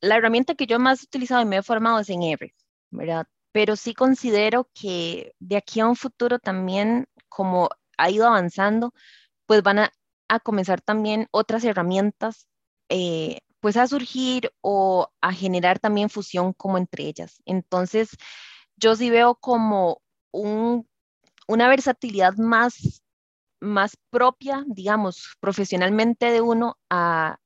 la 0.00 0.16
herramienta 0.16 0.54
que 0.54 0.66
yo 0.66 0.78
más 0.78 1.02
he 1.02 1.04
utilizado 1.04 1.42
y 1.42 1.44
me 1.44 1.58
he 1.58 1.62
formado 1.62 1.98
es 2.00 2.08
en 2.10 2.22
R, 2.22 2.54
¿verdad? 2.90 3.26
Pero 3.52 3.76
sí 3.76 3.94
considero 3.94 4.70
que 4.74 5.34
de 5.38 5.56
aquí 5.56 5.80
a 5.80 5.86
un 5.86 5.96
futuro 5.96 6.38
también, 6.38 7.06
como 7.28 7.68
ha 7.98 8.10
ido 8.10 8.26
avanzando, 8.26 8.94
pues 9.46 9.62
van 9.62 9.80
a, 9.80 9.92
comenzar 10.42 10.80
también 10.80 11.26
otras 11.30 11.64
herramientas, 11.64 12.48
eh, 12.88 13.40
pues 13.60 13.76
a 13.76 13.86
surgir 13.86 14.52
o 14.60 15.10
a 15.20 15.32
generar 15.32 15.78
también 15.78 16.10
fusión 16.10 16.52
como 16.52 16.78
entre 16.78 17.04
ellas. 17.04 17.42
Entonces, 17.46 18.10
yo 18.76 18.96
sí 18.96 19.10
veo 19.10 19.34
como 19.36 20.02
una 20.32 21.68
versatilidad 21.68 22.34
más, 22.36 23.02
más 23.60 23.96
propia, 24.10 24.64
digamos, 24.66 25.36
profesionalmente 25.40 26.30
de 26.30 26.40
uno 26.40 26.78
a, 26.90 27.38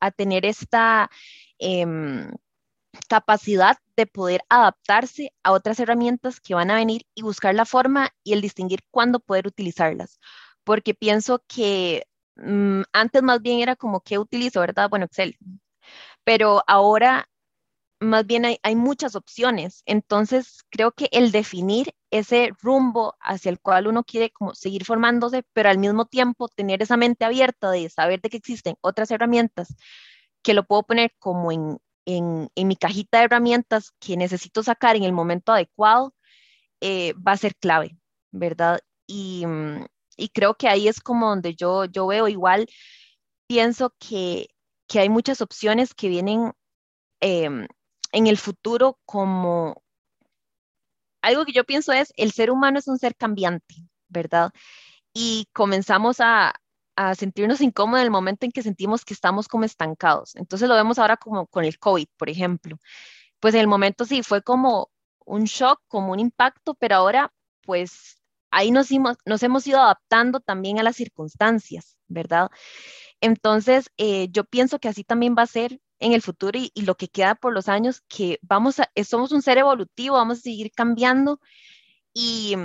a 0.00 0.10
tener 0.10 0.46
esta 0.46 1.10
Em, 1.64 2.28
capacidad 3.08 3.78
de 3.96 4.06
poder 4.06 4.42
adaptarse 4.48 5.32
a 5.44 5.52
otras 5.52 5.78
herramientas 5.80 6.40
que 6.40 6.54
van 6.54 6.72
a 6.72 6.74
venir 6.74 7.02
y 7.14 7.22
buscar 7.22 7.54
la 7.54 7.66
forma 7.66 8.10
y 8.24 8.32
el 8.32 8.40
distinguir 8.42 8.80
cuándo 8.90 9.20
poder 9.20 9.46
utilizarlas. 9.46 10.18
Porque 10.64 10.94
pienso 10.94 11.44
que 11.46 12.04
mm, 12.36 12.82
antes 12.92 13.22
más 13.22 13.40
bien 13.42 13.60
era 13.60 13.76
como 13.76 14.00
que 14.00 14.18
utilizo, 14.18 14.60
¿verdad? 14.60 14.90
Bueno, 14.90 15.06
Excel. 15.06 15.38
Pero 16.24 16.62
ahora 16.66 17.28
más 18.02 18.26
bien 18.26 18.44
hay, 18.44 18.58
hay, 18.62 18.76
muchas 18.76 19.16
opciones. 19.16 19.82
Entonces, 19.86 20.64
creo 20.70 20.92
que 20.92 21.08
el 21.12 21.32
definir 21.32 21.94
ese 22.10 22.50
rumbo 22.60 23.14
hacia 23.20 23.50
el 23.50 23.60
cual 23.60 23.86
uno 23.86 24.04
quiere 24.04 24.30
como 24.30 24.54
seguir 24.54 24.84
formándose, 24.84 25.44
pero 25.52 25.70
al 25.70 25.78
mismo 25.78 26.06
tiempo 26.06 26.48
tener 26.48 26.82
esa 26.82 26.96
mente 26.96 27.24
abierta 27.24 27.70
de 27.70 27.88
saber 27.88 28.20
de 28.20 28.30
que 28.30 28.36
existen 28.36 28.76
otras 28.82 29.10
herramientas 29.10 29.74
que 30.42 30.54
lo 30.54 30.64
puedo 30.66 30.82
poner 30.84 31.14
como 31.18 31.52
en, 31.52 31.78
en, 32.06 32.50
mi 32.56 32.76
cajita 32.76 33.18
de 33.18 33.24
herramientas 33.24 33.92
que 34.00 34.16
necesito 34.16 34.62
sacar 34.62 34.96
en 34.96 35.04
el 35.04 35.12
momento 35.12 35.52
adecuado, 35.52 36.14
eh, 36.80 37.14
va 37.14 37.32
a 37.32 37.36
ser 37.36 37.56
clave, 37.56 37.96
¿verdad? 38.32 38.80
Y, 39.06 39.44
y, 40.16 40.28
creo 40.30 40.54
que 40.56 40.68
ahí 40.68 40.88
es 40.88 41.00
como 41.00 41.28
donde 41.28 41.54
yo, 41.54 41.84
yo 41.86 42.06
veo 42.06 42.28
igual, 42.28 42.66
pienso 43.46 43.94
que, 43.98 44.48
que 44.88 45.00
hay 45.00 45.08
muchas 45.08 45.40
opciones 45.40 45.94
que 45.94 46.08
vienen 46.08 46.52
em, 47.20 47.68
en 48.12 48.26
el 48.26 48.38
futuro 48.38 48.98
como... 49.04 49.82
Algo 51.22 51.44
que 51.44 51.52
yo 51.52 51.64
pienso 51.64 51.92
es, 51.92 52.12
el 52.16 52.32
ser 52.32 52.50
humano 52.50 52.78
es 52.78 52.88
un 52.88 52.98
ser 52.98 53.14
cambiante, 53.16 53.76
¿verdad? 54.08 54.50
Y 55.14 55.46
comenzamos 55.52 56.20
a, 56.20 56.54
a 56.96 57.14
sentirnos 57.14 57.60
incómodos 57.60 58.00
en 58.00 58.06
el 58.06 58.10
momento 58.10 58.44
en 58.44 58.52
que 58.52 58.62
sentimos 58.62 59.04
que 59.04 59.14
estamos 59.14 59.48
como 59.48 59.64
estancados. 59.64 60.34
Entonces 60.36 60.68
lo 60.68 60.74
vemos 60.74 60.98
ahora 60.98 61.16
como 61.16 61.46
con 61.46 61.64
el 61.64 61.78
COVID, 61.78 62.06
por 62.16 62.28
ejemplo. 62.28 62.76
Pues 63.40 63.54
en 63.54 63.60
el 63.60 63.68
momento 63.68 64.04
sí, 64.04 64.22
fue 64.22 64.42
como 64.42 64.90
un 65.24 65.44
shock, 65.44 65.80
como 65.88 66.12
un 66.12 66.20
impacto, 66.20 66.74
pero 66.74 66.96
ahora 66.96 67.32
pues 67.62 68.18
ahí 68.50 68.70
nos, 68.70 68.88
nos 69.24 69.42
hemos 69.42 69.66
ido 69.66 69.80
adaptando 69.80 70.40
también 70.40 70.78
a 70.78 70.82
las 70.82 70.96
circunstancias, 70.96 71.96
¿verdad? 72.08 72.50
Entonces 73.20 73.90
eh, 73.96 74.28
yo 74.30 74.44
pienso 74.44 74.78
que 74.78 74.88
así 74.88 75.04
también 75.04 75.34
va 75.36 75.42
a 75.42 75.46
ser 75.46 75.80
en 76.02 76.12
el 76.12 76.22
futuro 76.22 76.58
y, 76.58 76.70
y, 76.74 76.82
lo 76.82 76.96
que 76.96 77.08
queda 77.08 77.34
por 77.34 77.52
los 77.52 77.68
años, 77.68 78.02
que 78.08 78.38
vamos 78.42 78.80
a, 78.80 78.90
somos 79.04 79.32
un 79.32 79.42
ser 79.42 79.58
evolutivo, 79.58 80.16
vamos 80.16 80.38
a 80.38 80.42
seguir 80.42 80.72
cambiando 80.72 81.40
y, 82.14 82.56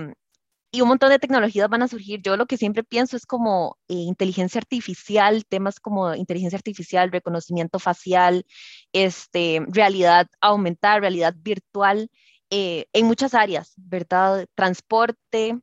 y 0.71 0.81
un 0.81 0.89
montón 0.89 1.09
de 1.09 1.19
tecnologías 1.19 1.69
van 1.69 1.83
a 1.83 1.87
surgir. 1.87 2.21
Yo 2.21 2.37
lo 2.37 2.45
que 2.45 2.57
siempre 2.57 2.83
pienso 2.83 3.15
es 3.17 3.25
como 3.25 3.77
eh, 3.87 3.93
inteligencia 3.93 4.59
artificial, 4.59 5.45
temas 5.45 5.79
como 5.79 6.13
inteligencia 6.15 6.57
artificial, 6.57 7.11
reconocimiento 7.11 7.79
facial, 7.79 8.45
este, 8.91 9.65
realidad 9.69 10.27
aumentada, 10.41 10.99
realidad 10.99 11.33
virtual, 11.37 12.09
eh, 12.49 12.85
en 12.93 13.05
muchas 13.07 13.33
áreas, 13.33 13.73
¿verdad? 13.77 14.47
Transporte, 14.55 15.59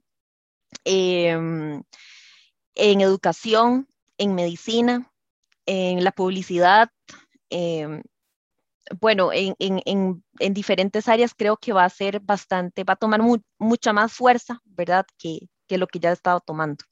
em, 0.84 1.82
en 2.74 3.00
educación, 3.00 3.88
en 4.18 4.34
medicina, 4.34 5.10
en 5.66 6.04
la 6.04 6.12
publicidad, 6.12 6.90
em, 7.50 8.02
bueno, 9.00 9.30
en, 9.32 10.22
diferentes 10.52 11.08
áreas 11.08 11.32
creo 11.36 11.56
que 11.56 11.72
va 11.72 11.84
a 11.84 11.90
ser 11.90 12.20
bastante, 12.20 12.84
va 12.84 12.94
a 12.94 12.96
tomar 12.96 13.20
mucha 13.58 13.92
más 13.92 14.12
fuerza, 14.12 14.60
¿verdad? 14.64 15.06
Que, 15.18 15.48
lo 15.76 15.86
que 15.86 15.98
ya 15.98 16.10
ha 16.10 16.12
estado 16.12 16.40
tomando. 16.40 16.84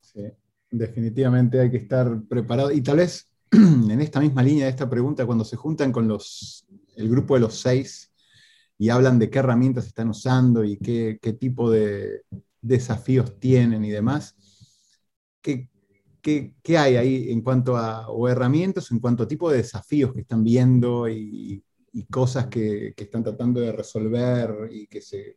Sí, 0.00 0.30
definitivamente 0.70 1.60
hay 1.60 1.70
que 1.70 1.78
estar 1.78 2.22
preparado. 2.28 2.70
Y 2.70 2.80
tal 2.80 2.98
vez 2.98 3.28
en 3.50 4.00
esta 4.00 4.20
misma 4.20 4.42
línea 4.42 4.66
de 4.66 4.70
esta 4.70 4.88
pregunta, 4.88 5.26
cuando 5.26 5.44
se 5.44 5.56
juntan 5.56 5.90
con 5.90 6.06
los, 6.06 6.64
el 6.96 7.08
grupo 7.08 7.34
de 7.34 7.40
los 7.40 7.58
seis 7.58 8.12
y 8.78 8.90
hablan 8.90 9.18
de 9.18 9.30
qué 9.30 9.40
herramientas 9.40 9.86
están 9.86 10.10
usando 10.10 10.62
y 10.62 10.76
qué, 10.76 11.18
qué 11.20 11.32
tipo 11.32 11.70
de 11.70 12.22
desafíos 12.60 13.38
tienen 13.40 13.84
y 13.84 13.90
demás, 13.90 14.36
¿qué, 15.40 15.68
¿qué, 16.24 16.78
hay 16.78 16.96
ahí 16.96 17.30
en 17.30 17.42
cuanto 17.42 17.76
a 17.76 18.06
herramientas, 18.28 18.90
en 18.90 18.98
cuanto 18.98 19.22
a 19.22 19.28
tipo 19.28 19.50
de 19.50 19.58
desafíos 19.58 20.12
que 20.12 20.22
están 20.22 20.42
viendo 20.42 21.08
y, 21.08 21.62
cosas 22.10 22.46
que, 22.46 22.94
están 22.96 23.22
tratando 23.22 23.60
de 23.60 23.70
resolver 23.70 24.68
y 24.70 24.86
que 24.86 25.00
se... 25.00 25.36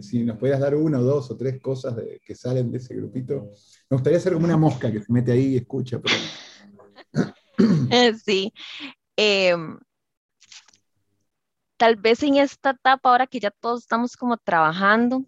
si 0.00 0.22
nos 0.22 0.38
pudieras 0.38 0.60
dar 0.60 0.76
una 0.76 1.00
o 1.00 1.02
dos 1.02 1.30
o 1.30 1.36
tres 1.36 1.60
cosas 1.60 1.96
que 2.24 2.34
salen 2.34 2.70
de 2.70 2.78
ese 2.78 2.94
grupito, 2.94 3.50
me 3.90 3.96
gustaría 3.96 4.20
ser 4.20 4.34
como 4.34 4.44
una 4.44 4.56
mosca 4.56 4.92
que 4.92 5.02
se 5.02 5.12
mete 5.12 5.32
ahí 5.32 5.54
y 5.54 5.56
escucha. 5.56 6.00
Sí. 8.24 8.52
Em, 9.16 9.78
tal 11.76 11.94
vez 11.94 12.20
en 12.24 12.36
esta 12.36 12.70
etapa, 12.70 13.10
ahora 13.10 13.28
que 13.28 13.38
ya 13.38 13.52
todos 13.52 13.82
estamos 13.82 14.16
como 14.16 14.36
trabajando, 14.36 15.24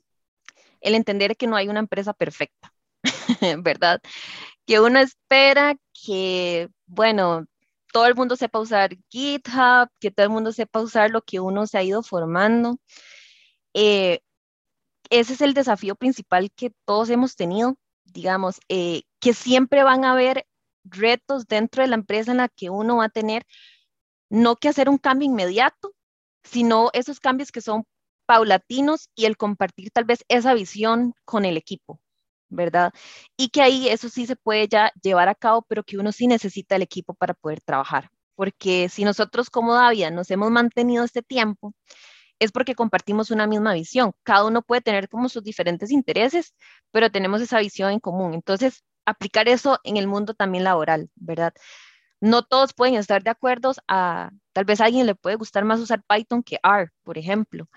el 0.81 0.96
entender 0.96 1.37
que 1.37 1.46
no 1.46 1.55
hay 1.55 1.68
una 1.68 1.79
empresa 1.79 2.12
perfecta. 2.12 2.75
¿verdad? 3.62 4.00
Que 4.66 4.80
uno 4.80 4.98
espera 5.00 5.76
que, 5.92 6.68
bueno, 6.86 7.46
todo 7.92 8.06
el 8.06 8.14
mundo 8.14 8.36
sepa 8.36 8.60
usar 8.60 8.96
GitHub, 9.10 9.88
que 10.00 10.10
todo 10.10 10.26
el 10.26 10.32
mundo 10.32 10.52
sepa 10.52 10.80
usar 10.80 11.10
lo 11.10 11.22
que 11.22 11.40
uno 11.40 11.66
se 11.66 11.78
ha 11.78 11.82
ido 11.82 12.02
formando. 12.02 12.78
Eh, 13.74 14.20
ese 15.10 15.34
es 15.34 15.40
el 15.40 15.54
desafío 15.54 15.94
principal 15.96 16.50
que 16.54 16.72
todos 16.84 17.10
hemos 17.10 17.36
tenido, 17.36 17.76
digamos, 18.04 18.60
eh, 18.68 19.02
que 19.20 19.34
siempre 19.34 19.82
van 19.84 20.04
a 20.04 20.12
haber 20.12 20.46
retos 20.84 21.46
dentro 21.46 21.82
de 21.82 21.88
la 21.88 21.96
empresa 21.96 22.32
en 22.32 22.38
la 22.38 22.48
que 22.48 22.70
uno 22.70 22.96
va 22.98 23.04
a 23.06 23.08
tener, 23.08 23.46
no 24.30 24.56
que 24.56 24.68
hacer 24.68 24.88
un 24.88 24.98
cambio 24.98 25.26
inmediato, 25.26 25.94
sino 26.44 26.90
esos 26.92 27.20
cambios 27.20 27.52
que 27.52 27.60
son 27.60 27.84
paulatinos 28.26 29.08
y 29.14 29.26
el 29.26 29.36
compartir 29.36 29.90
tal 29.90 30.04
vez 30.04 30.24
esa 30.28 30.54
visión 30.54 31.14
con 31.24 31.44
el 31.44 31.56
equipo. 31.56 32.00
¿Verdad? 32.48 32.92
Y 33.37 33.48
que 33.50 33.62
ahí 33.62 33.88
eso 33.88 34.09
sí 34.09 34.26
se 34.26 34.37
puede 34.37 34.68
ya 34.68 34.92
llevar 35.02 35.28
a 35.28 35.35
cabo, 35.35 35.62
pero 35.68 35.85
que 35.85 35.98
uno 35.98 36.12
sí 36.12 36.26
necesita 36.26 36.76
el 36.76 36.82
equipo 36.82 37.14
para 37.14 37.35
poder 37.35 37.61
trabajar. 37.61 38.11
Porque 38.35 38.88
si 38.88 39.04
nosotros 39.04 39.50
como 39.50 39.74
Davia 39.74 40.11
nos 40.11 40.30
hemos 40.30 40.50
mantenido 40.50 41.04
este 41.04 41.22
tiempo, 41.22 41.74
es 42.38 42.52
porque 42.52 42.74
compartimos 42.74 43.30
una 43.30 43.46
misma 43.46 43.74
visión. 43.74 44.12
Cada 44.22 44.44
uno 44.46 44.62
puede 44.62 44.82
tener 44.82 45.09
como 45.09 45.28
sus 45.28 45.42
diferentes 45.42 45.90
intereses, 45.90 46.54
pero 46.90 47.11
tenemos 47.11 47.40
esa 47.40 47.59
visión 47.61 47.92
en 47.92 48.00
común. 48.00 48.35
Entonces, 48.35 48.85
aplicar 49.06 49.48
eso 49.48 49.78
en 49.85 49.96
el 49.96 50.06
mundo 50.06 50.35
también 50.35 50.64
laboral, 50.64 51.11
¿verdad? 51.14 51.54
No 52.20 52.42
todos 52.44 52.74
pueden 52.74 52.96
estar 52.96 53.22
de 53.22 53.30
acuerdo 53.30 53.72
a, 53.88 54.30
tal 54.52 54.64
vez 54.64 54.80
a 54.80 54.87
alguien 54.87 55.06
le 55.06 55.14
puede 55.14 55.37
gustar 55.37 55.64
más 55.64 55.80
usar 55.80 56.02
Python 56.09 56.42
que 56.42 56.59
R, 56.62 56.90
por 57.04 57.18
ejemplo, 57.18 57.68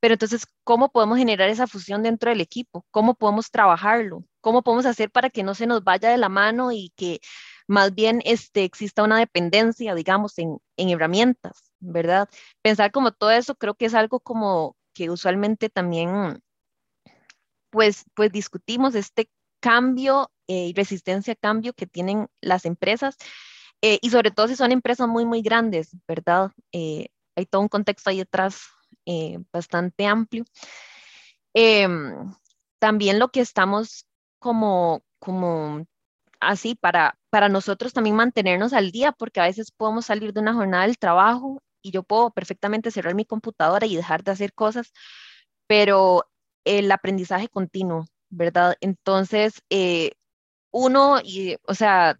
pero 0.00 0.14
entonces, 0.14 0.46
¿cómo 0.64 0.90
podemos 0.90 1.18
generar 1.18 1.50
esa 1.50 1.66
fusión 1.66 2.02
dentro 2.02 2.30
del 2.30 2.40
equipo? 2.40 2.86
¿Cómo 2.90 3.14
podemos 3.14 3.50
trabajarlo? 3.50 4.24
¿Cómo 4.40 4.62
podemos 4.62 4.86
hacer 4.86 5.10
para 5.10 5.30
que 5.30 5.42
no 5.42 5.54
se 5.54 5.66
nos 5.66 5.84
vaya 5.84 6.10
de 6.10 6.16
la 6.18 6.30
mano 6.30 6.72
y 6.72 6.92
que 6.96 7.20
más 7.68 7.94
bien 7.94 8.22
este, 8.24 8.64
exista 8.64 9.04
una 9.04 9.18
dependencia, 9.18 9.94
digamos, 9.94 10.38
en, 10.38 10.58
en 10.76 10.88
herramientas, 10.88 11.72
¿verdad? 11.78 12.28
Pensar 12.62 12.90
como 12.92 13.12
todo 13.12 13.30
eso 13.30 13.54
creo 13.54 13.74
que 13.74 13.86
es 13.86 13.94
algo 13.94 14.20
como 14.20 14.76
que 14.94 15.10
usualmente 15.10 15.68
también, 15.68 16.42
pues, 17.70 18.04
pues 18.14 18.32
discutimos 18.32 18.94
este 18.94 19.30
cambio 19.60 20.32
eh, 20.48 20.68
y 20.68 20.72
resistencia 20.72 21.34
a 21.34 21.36
cambio 21.36 21.74
que 21.74 21.86
tienen 21.86 22.28
las 22.40 22.64
empresas 22.64 23.16
eh, 23.82 23.98
y 24.02 24.10
sobre 24.10 24.30
todo 24.30 24.48
si 24.48 24.56
son 24.56 24.72
empresas 24.72 25.08
muy, 25.08 25.24
muy 25.26 25.42
grandes, 25.42 25.96
¿verdad? 26.08 26.52
Eh, 26.72 27.08
hay 27.36 27.46
todo 27.46 27.60
un 27.62 27.68
contexto 27.68 28.10
ahí 28.10 28.18
detrás 28.18 28.62
eh, 29.06 29.38
bastante 29.52 30.06
amplio. 30.06 30.44
Em, 31.54 32.32
también 32.78 33.18
lo 33.18 33.30
que 33.30 33.40
estamos 33.40 34.06
como, 34.38 35.02
como 35.18 35.86
así 36.40 36.74
para, 36.74 37.18
para 37.30 37.48
nosotros 37.48 37.92
también 37.92 38.16
mantenernos 38.16 38.72
al 38.72 38.90
día, 38.90 39.12
porque 39.12 39.40
a 39.40 39.44
veces 39.44 39.70
podemos 39.70 40.06
salir 40.06 40.32
de 40.32 40.40
una 40.40 40.54
jornada 40.54 40.86
del 40.86 40.98
trabajo 40.98 41.62
y 41.82 41.92
yo 41.92 42.02
puedo 42.02 42.30
perfectamente 42.30 42.90
cerrar 42.90 43.14
mi 43.14 43.24
computadora 43.24 43.86
y 43.86 43.96
dejar 43.96 44.24
de 44.24 44.32
hacer 44.32 44.52
cosas, 44.54 44.92
pero 45.66 46.26
el 46.64 46.90
aprendizaje 46.92 47.48
continuo, 47.48 48.06
¿verdad? 48.30 48.76
Entonces, 48.80 49.62
eh, 49.70 50.12
uno, 50.72 51.20
y, 51.22 51.56
o 51.66 51.74
sea, 51.74 52.18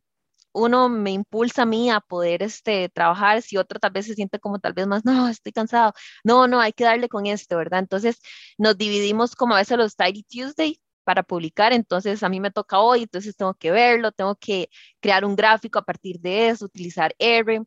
uno 0.53 0.89
me 0.89 1.13
impulsa 1.13 1.63
a 1.63 1.67
mí 1.67 1.91
a 1.91 2.01
poder 2.01 2.43
este, 2.43 2.89
trabajar, 2.89 3.43
si 3.43 3.57
otro 3.57 3.79
tal 3.79 3.93
vez 3.93 4.07
se 4.07 4.15
siente 4.15 4.39
como 4.41 4.59
tal 4.59 4.73
vez 4.73 4.87
más, 4.87 5.05
no, 5.05 5.29
estoy 5.29 5.53
cansado, 5.53 5.93
no, 6.25 6.47
no, 6.49 6.61
hay 6.61 6.73
que 6.73 6.85
darle 6.85 7.09
con 7.09 7.27
esto, 7.27 7.57
¿verdad? 7.57 7.81
Entonces 7.81 8.21
nos 8.59 8.77
dividimos 8.79 9.37
como 9.37 9.55
a 9.55 9.59
veces 9.59 9.79
los 9.79 9.97
Tidy 9.97 10.25
Tuesday 10.25 10.81
para 11.05 11.23
publicar, 11.23 11.73
entonces 11.73 12.23
a 12.23 12.29
mí 12.29 12.41
me 12.41 12.51
toca 12.51 12.81
hoy, 12.81 13.03
entonces 13.03 13.37
tengo 13.37 13.55
que 13.55 13.71
verlo, 13.71 14.13
tengo 14.13 14.37
que 14.37 14.69
crear 15.01 15.25
un 15.25 15.37
gráfico 15.37 15.79
a 15.79 15.85
partir 15.85 16.21
de 16.21 16.49
eso, 16.51 16.67
utilizar 16.67 17.15
R. 17.19 17.63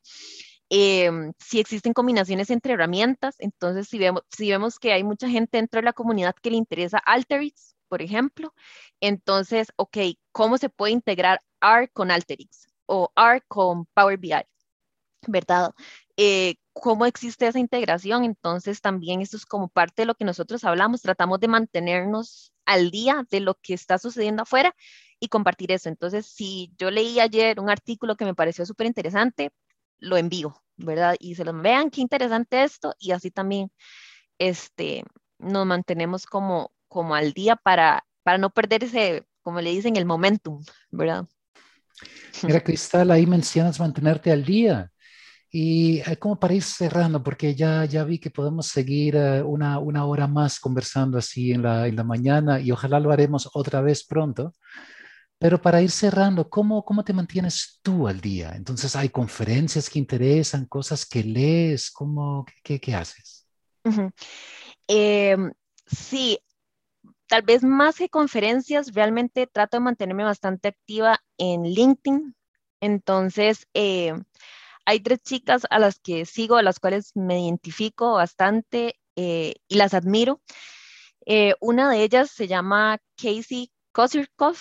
Em, 0.70 1.34
si 1.40 1.60
existen 1.60 1.94
combinaciones 1.94 2.50
entre 2.50 2.74
herramientas, 2.74 3.36
entonces 3.40 3.88
si 3.88 4.00
vemos, 4.00 4.24
si 4.36 4.50
vemos 4.50 4.80
que 4.80 4.94
hay 4.94 5.04
mucha 5.04 5.30
gente 5.30 5.58
dentro 5.58 5.80
de 5.80 5.86
la 5.86 5.94
comunidad 5.94 6.36
que 6.42 6.52
le 6.52 6.58
interesa 6.58 6.98
Alteryx, 7.00 7.76
por 7.90 8.02
ejemplo, 8.02 8.54
entonces, 9.02 9.68
ok, 9.76 9.98
¿cómo 10.32 10.58
se 10.58 10.70
puede 10.70 10.94
integrar 10.94 11.42
R 11.62 11.90
con 11.90 12.12
Alteryx? 12.12 12.73
O 12.86 13.12
R 13.16 13.42
con 13.48 13.86
Power 13.94 14.18
BI, 14.18 14.34
¿verdad? 15.28 15.74
Eh, 16.18 16.56
¿Cómo 16.74 17.06
existe 17.06 17.48
esa 17.48 17.60
integración? 17.60 18.24
Entonces 18.24 18.82
también 18.82 19.22
esto 19.22 19.38
es 19.38 19.46
como 19.46 19.70
parte 19.70 20.04
de 20.04 20.06
lo 20.08 20.16
que 20.16 20.26
nosotros 20.26 20.64
hablamos, 20.64 21.02
tratamos 21.02 21.40
de 21.40 21.48
mantenernos 21.48 22.54
al 22.66 22.92
día 22.92 23.26
de 23.30 23.40
lo 23.40 23.56
que 23.56 23.74
está 23.74 23.98
sucediendo 23.98 24.44
afuera 24.44 24.76
y 25.20 25.30
compartir 25.30 25.72
eso. 25.72 25.90
Entonces, 25.90 26.26
si 26.26 26.74
yo 26.78 26.92
leí 26.92 27.20
ayer 27.20 27.60
un 27.60 27.70
artículo 27.70 28.16
que 28.18 28.26
me 28.26 28.36
pareció 28.36 28.66
súper 28.66 28.88
interesante, 28.88 29.52
lo 30.00 30.18
envío, 30.18 30.62
¿verdad? 30.78 31.16
Y 31.20 31.36
se 31.36 31.46
lo 31.46 31.54
vean, 31.54 31.90
qué 31.90 32.02
interesante 32.02 32.64
esto, 32.64 32.94
y 33.00 33.12
así 33.12 33.32
también 33.32 33.72
este, 34.38 35.04
nos 35.40 35.66
mantenemos 35.66 36.26
como, 36.26 36.72
como 36.88 37.16
al 37.16 37.34
día 37.34 37.56
para, 37.56 38.06
para 38.24 38.38
no 38.38 38.50
perder 38.50 38.84
ese, 38.84 39.26
como 39.42 39.62
le 39.62 39.72
dicen, 39.72 39.96
el 39.96 40.06
momentum, 40.06 40.64
¿verdad? 40.92 41.26
Mira, 42.44 42.62
Cristal, 42.62 43.12
ahí 43.12 43.26
mencionas 43.26 43.80
mantenerte 43.80 44.32
al 44.32 44.44
día. 44.44 44.90
Y 45.50 46.00
eh, 46.00 46.18
como 46.18 46.40
para 46.40 46.56
ir 46.56 46.64
cerrando, 46.64 47.22
porque 47.22 47.54
ya, 47.54 47.86
ya 47.86 48.04
vi 48.04 48.18
que 48.18 48.32
podemos 48.32 48.68
seguir 48.68 49.16
eh, 49.16 49.44
una, 49.44 49.78
una 49.78 50.06
hora 50.06 50.28
más 50.28 50.60
conversando 50.60 51.18
así 51.18 51.52
en 51.52 51.62
la, 51.62 51.88
en 51.88 51.96
la 51.96 52.04
mañana 52.04 52.60
y 52.60 52.72
ojalá 52.72 53.00
lo 53.00 53.12
haremos 53.12 53.48
otra 53.54 53.82
vez 53.82 54.04
pronto. 54.04 54.54
Pero 55.38 55.62
para 55.62 55.82
ir 55.82 55.92
cerrando, 55.92 56.50
¿cómo, 56.50 56.84
¿cómo 56.86 57.04
te 57.04 57.14
mantienes 57.14 57.80
tú 57.84 58.08
al 58.08 58.22
día? 58.22 58.54
Entonces, 58.56 58.96
¿hay 58.96 59.10
conferencias 59.10 59.90
que 59.90 60.00
interesan, 60.00 60.66
cosas 60.66 61.06
que 61.06 61.24
lees? 61.24 61.92
¿Cómo, 61.92 62.46
qué, 62.64 62.80
qué 62.80 62.96
haces? 62.96 63.46
Em, 64.88 65.52
sí, 65.86 66.40
tal 67.34 67.42
vez 67.42 67.64
más 67.64 67.96
que 67.96 68.10
conferencias, 68.10 68.94
realmente 68.94 69.48
trato 69.48 69.78
de 69.78 69.82
mantenerme 69.82 70.24
bastante 70.24 70.68
activa 70.68 71.20
en 71.40 71.64
LinkedIn. 71.64 72.36
Entonces, 72.80 73.66
eh, 73.74 74.14
hay 74.86 75.00
tres 75.00 75.24
chicas 75.24 75.66
a 75.72 75.80
las 75.80 76.00
que 76.00 76.28
sigo, 76.28 76.58
a 76.58 76.62
las 76.62 76.80
cuales 76.80 77.12
me 77.16 77.44
identifico 77.44 78.14
bastante 78.14 79.00
eh, 79.16 79.56
y 79.68 79.76
las 79.78 79.96
admiro. 79.96 80.44
Eh, 81.26 81.56
una 81.60 81.90
de 81.90 82.04
ellas 82.04 82.30
se 82.30 82.48
llama 82.48 83.00
Casey 83.18 83.72
Kosirkov, 83.94 84.58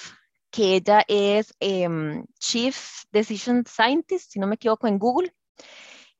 que 0.51 0.77
ella 0.77 1.05
es 1.09 1.53
em, 1.61 2.25
Chief 2.39 2.75
Decision 3.13 3.67
Scientist, 3.67 4.33
si 4.33 4.39
no 4.41 4.47
me 4.47 4.55
equivoco, 4.55 4.87
en 4.87 4.99
Google. 4.99 5.35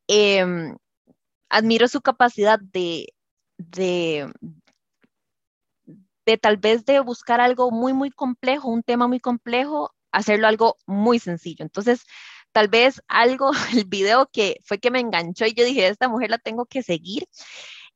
Em, 0.07 0.77
admiro 1.49 1.89
su 1.89 2.03
capacidad 2.03 2.61
de, 2.61 3.07
de 6.27 6.39
tal 6.39 6.57
vez 6.57 6.85
de 6.85 7.01
buscar 7.01 7.41
algo 7.41 7.71
muy, 7.71 7.93
muy 7.93 8.11
complejo, 8.11 8.69
un 8.69 8.83
tema 8.83 9.09
muy 9.09 9.21
complejo, 9.21 9.95
hacerlo 10.13 10.47
algo 10.49 10.77
muy 10.87 11.19
sencillo. 11.19 11.65
Entonces, 11.65 12.05
tal 12.53 12.69
vez 12.69 13.03
algo, 13.09 13.51
el 13.75 13.85
video 13.87 14.29
que 14.33 14.59
fue 14.65 14.79
que 14.79 14.91
me 14.91 15.01
enganchó 15.01 15.47
y 15.47 15.55
yo 15.55 15.65
dije, 15.65 15.89
esta 15.89 16.09
mujer 16.09 16.31
la 16.31 16.39
tengo 16.39 16.67
que 16.67 16.83
seguir, 16.83 17.27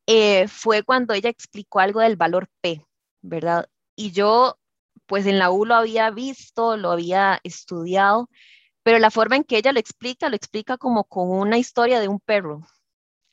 eh, 0.06 0.48
fue 0.48 0.82
cuando 0.82 1.14
ella 1.14 1.30
explicó 1.30 1.80
algo 1.80 2.00
del 2.00 2.16
valor 2.16 2.48
P, 2.60 2.84
¿verdad? 3.22 3.68
Y 3.96 4.12
yo, 4.12 4.58
pues 5.06 5.26
en 5.26 5.38
la 5.38 5.50
U 5.50 5.66
lo 5.66 5.74
había 5.74 6.10
visto, 6.10 6.76
lo 6.76 6.90
había 6.92 7.40
estudiado, 7.44 8.28
pero 8.82 8.98
la 8.98 9.10
forma 9.10 9.36
en 9.36 9.44
que 9.44 9.58
ella 9.58 9.72
lo 9.72 9.80
explica, 9.80 10.28
lo 10.28 10.36
explica 10.36 10.78
como 10.78 11.04
con 11.04 11.30
una 11.30 11.58
historia 11.58 12.00
de 12.00 12.08
un 12.08 12.20
perro. 12.20 12.66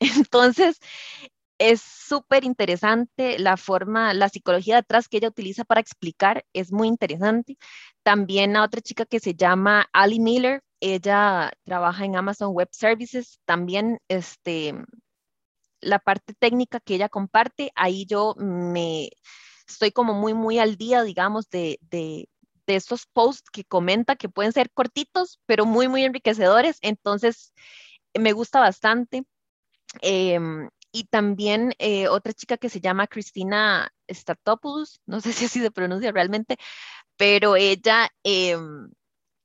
Entonces, 0.00 0.80
es 1.58 1.80
súper 1.82 2.44
interesante 2.44 3.38
la 3.38 3.56
forma, 3.56 4.14
la 4.14 4.28
psicología 4.28 4.76
detrás 4.76 5.08
que 5.08 5.18
ella 5.18 5.28
utiliza 5.28 5.64
para 5.64 5.80
explicar, 5.80 6.44
es 6.52 6.72
muy 6.72 6.88
interesante. 6.88 7.56
También 8.02 8.56
a 8.56 8.64
otra 8.64 8.80
chica 8.80 9.06
que 9.06 9.20
se 9.20 9.34
llama 9.34 9.88
Ali 9.92 10.20
Miller, 10.20 10.62
ella 10.80 11.52
trabaja 11.64 12.04
en 12.04 12.16
Amazon 12.16 12.50
Web 12.52 12.68
Services, 12.72 13.40
también 13.44 13.98
este, 14.08 14.74
la 15.80 15.98
parte 15.98 16.34
técnica 16.34 16.80
que 16.80 16.96
ella 16.96 17.08
comparte, 17.08 17.70
ahí 17.74 18.06
yo 18.06 18.34
me 18.36 19.10
estoy 19.68 19.92
como 19.92 20.14
muy, 20.14 20.34
muy 20.34 20.58
al 20.58 20.76
día, 20.76 21.02
digamos, 21.02 21.48
de, 21.50 21.78
de, 21.82 22.28
de 22.66 22.76
estos 22.76 23.06
posts 23.06 23.50
que 23.50 23.64
comenta 23.64 24.16
que 24.16 24.28
pueden 24.28 24.52
ser 24.52 24.70
cortitos, 24.70 25.40
pero 25.46 25.66
muy, 25.66 25.88
muy 25.88 26.04
enriquecedores. 26.04 26.78
Entonces, 26.82 27.52
me 28.14 28.32
gusta 28.32 28.60
bastante. 28.60 29.24
Em, 30.02 30.68
y 30.94 31.04
también 31.04 31.74
eh, 31.80 32.06
otra 32.08 32.32
chica 32.32 32.56
que 32.56 32.68
se 32.68 32.80
llama 32.80 33.08
Cristina 33.08 33.92
Statopoulos, 34.08 35.00
no 35.06 35.20
sé 35.20 35.32
si 35.32 35.46
así 35.46 35.60
se 35.60 35.72
pronuncia 35.72 36.12
realmente, 36.12 36.56
pero 37.16 37.56
ella, 37.56 38.10
em, 38.22 38.90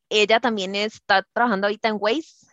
ella 0.10 0.40
también 0.40 0.76
está 0.76 1.24
trabajando 1.34 1.68
ahorita 1.68 1.90
en 1.90 1.98
Waze 2.00 2.48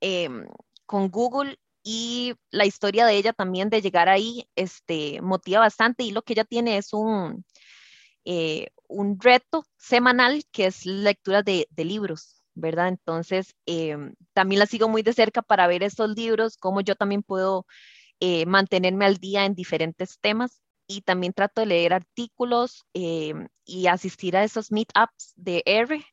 em, 0.00 0.46
con 0.86 1.08
Google 1.10 1.58
y 1.82 2.34
la 2.50 2.66
historia 2.66 3.06
de 3.06 3.16
ella 3.16 3.32
también 3.32 3.70
de 3.70 3.80
llegar 3.82 4.08
ahí 4.10 4.46
este, 4.56 5.22
motiva 5.22 5.60
bastante 5.60 6.04
y 6.04 6.10
lo 6.12 6.22
que 6.22 6.34
ella 6.34 6.44
tiene 6.44 6.76
es 6.76 6.92
un, 6.92 7.44
eh, 8.26 8.68
un 8.88 9.18
reto 9.18 9.64
semanal 9.78 10.44
que 10.52 10.66
es 10.66 10.86
lectura 10.86 11.42
de, 11.42 11.68
de 11.70 11.84
libros. 11.86 12.38
¿verdad? 12.54 12.88
Entonces, 12.88 13.54
em, 13.66 14.14
también 14.34 14.58
la 14.58 14.66
sigo 14.66 14.86
muy 14.88 15.02
de 15.02 15.14
cerca 15.14 15.40
para 15.40 15.66
ver 15.66 15.82
estos 15.82 16.10
libros, 16.10 16.58
cómo 16.58 16.82
yo 16.82 16.96
también 16.96 17.22
puedo 17.22 17.66
eh, 18.24 18.46
mantenerme 18.46 19.04
al 19.04 19.16
día 19.16 19.44
en 19.46 19.56
diferentes 19.56 20.20
temas 20.20 20.62
y 20.86 21.00
también 21.00 21.32
trato 21.32 21.60
de 21.60 21.66
leer 21.66 21.92
artículos 21.92 22.86
eh, 22.94 23.34
y 23.64 23.88
asistir 23.88 24.36
a 24.36 24.44
esos 24.44 24.70
meetups 24.70 25.32
de 25.34 25.64
R, 25.66 26.06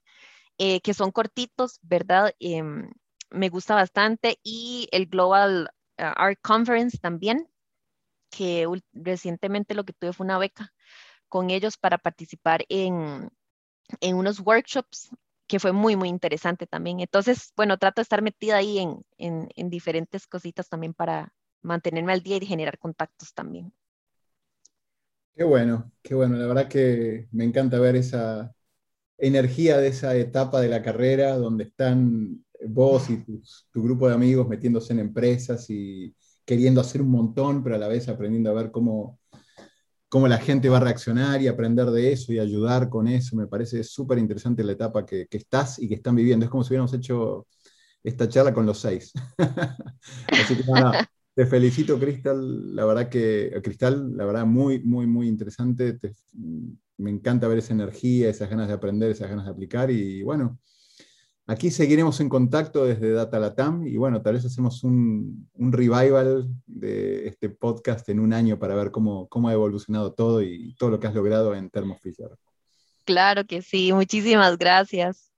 eh, 0.57 0.81
que 0.81 0.95
son 0.95 1.11
cortitos, 1.11 1.77
¿verdad? 1.83 2.33
Em, 2.39 2.89
me 3.29 3.49
gusta 3.49 3.75
bastante 3.75 4.39
y 4.41 4.87
el 4.91 5.05
Global 5.05 5.69
Art 5.97 6.39
Conference 6.41 6.97
también, 6.97 7.47
que 8.31 8.65
recientemente 8.93 9.75
lo 9.75 9.83
que 9.83 9.93
tuve 9.93 10.11
fue 10.11 10.25
una 10.25 10.39
beca 10.39 10.73
con 11.27 11.51
ellos 11.51 11.77
para 11.77 11.99
participar 11.99 12.65
en, 12.69 13.29
en 14.01 14.15
unos 14.15 14.39
workshops 14.39 15.11
que 15.45 15.59
fue 15.59 15.73
muy, 15.73 15.95
muy 15.95 16.09
interesante 16.09 16.65
también. 16.65 17.01
Entonces, 17.01 17.53
bueno, 17.55 17.77
trato 17.77 18.01
de 18.01 18.03
estar 18.03 18.23
metida 18.23 18.57
ahí 18.57 18.79
en, 18.79 19.05
en, 19.19 19.49
en 19.55 19.69
diferentes 19.69 20.25
cositas 20.25 20.69
también 20.69 20.95
para, 20.95 21.31
mantenerme 21.61 22.13
al 22.13 22.21
día 22.21 22.37
y 22.37 22.45
generar 22.45 22.77
contactos 22.77 23.33
también. 23.33 23.73
Qué 25.35 25.43
bueno, 25.43 25.91
qué 26.01 26.15
bueno. 26.15 26.35
La 26.35 26.47
verdad 26.47 26.67
que 26.67 27.27
me 27.31 27.45
encanta 27.45 27.79
ver 27.79 27.95
esa 27.95 28.53
energía 29.17 29.77
de 29.77 29.87
esa 29.87 30.15
etapa 30.15 30.61
de 30.61 30.69
la 30.69 30.81
carrera 30.81 31.37
donde 31.37 31.65
están 31.65 32.43
vos 32.67 33.09
y 33.09 33.23
tu, 33.71 33.81
grupo 33.81 34.07
de 34.07 34.15
amigos 34.15 34.47
metiéndose 34.47 34.93
en 34.93 34.99
empresas 34.99 35.69
y 35.69 36.13
queriendo 36.45 36.81
hacer 36.81 37.01
un 37.01 37.11
montón, 37.11 37.63
pero 37.63 37.75
a 37.75 37.79
la 37.79 37.87
vez 37.87 38.09
aprendiendo 38.09 38.49
a 38.49 38.53
ver 38.53 38.71
cómo, 38.71 39.19
cómo 40.09 40.27
la 40.27 40.39
gente 40.39 40.67
va 40.67 40.77
a 40.77 40.81
reaccionar 40.81 41.41
y 41.41 41.47
aprender 41.47 41.87
de 41.91 42.11
eso 42.11 42.33
y 42.33 42.39
ayudar 42.39 42.89
con 42.89 43.07
eso. 43.07 43.35
Me 43.35 43.47
parece 43.47 43.83
súper 43.83 44.17
interesante 44.17 44.63
la 44.63 44.73
etapa 44.73 45.05
que, 45.05 45.27
que, 45.27 45.37
estás 45.37 45.79
y 45.79 45.87
que 45.87 45.95
están 45.95 46.15
viviendo. 46.15 46.45
Es 46.45 46.51
como 46.51 46.63
si 46.63 46.69
hubiéramos 46.69 46.93
hecho 46.93 47.47
esta 48.03 48.27
charla 48.27 48.53
con 48.53 48.65
los 48.65 48.79
seis. 48.79 49.13
Así 50.27 50.55
que 50.55 50.63
nada, 50.63 51.09
te 51.35 51.45
felicito, 51.45 51.99
Cristal. 51.99 52.75
La 52.75 52.85
verdad 52.85 53.09
que, 53.09 53.59
Cristal, 53.63 54.15
la 54.17 54.25
verdad, 54.25 54.45
muy, 54.45 54.79
muy, 54.79 55.07
muy 55.07 55.27
interesante. 55.27 55.97
me 56.97 57.09
encanta 57.09 57.47
ver 57.47 57.59
esa 57.59 57.73
energía, 57.73 58.29
esas 58.29 58.49
ganas 58.49 58.67
de 58.67 58.73
aprender, 58.73 59.11
esas 59.11 59.29
ganas 59.29 59.45
de 59.45 59.51
aplicar. 59.51 59.89
Y 59.89 60.21
bueno, 60.23 60.59
aquí 61.47 61.71
seguiremos 61.71 62.19
en 62.19 62.29
contacto 62.29 62.85
desde 62.85 63.11
Data 63.11 63.39
Latam 63.39 63.87
y 63.87 63.97
bueno, 63.97 64.21
tal 64.21 64.33
vez 64.33 64.45
hacemos 64.45 64.83
un, 64.83 65.49
revival 65.55 66.47
de 66.67 67.27
este 67.27 67.49
podcast 67.49 68.07
en 68.09 68.19
un 68.19 68.33
año 68.33 68.59
para 68.59 68.75
ver 68.75 68.91
cómo, 68.91 69.27
cómo 69.29 69.49
ha 69.49 69.53
evolucionado 69.53 70.13
todo 70.13 70.43
y 70.43 70.75
todo 70.75 70.89
lo 70.89 70.99
que 70.99 71.07
has 71.07 71.15
logrado 71.15 71.55
en 71.55 71.69
Thermo 71.69 71.97
Fisher. 71.97 72.29
Claro 73.05 73.45
que 73.45 73.61
sí, 73.61 73.91
muchísimas 73.91 74.57
gracias. 74.57 75.31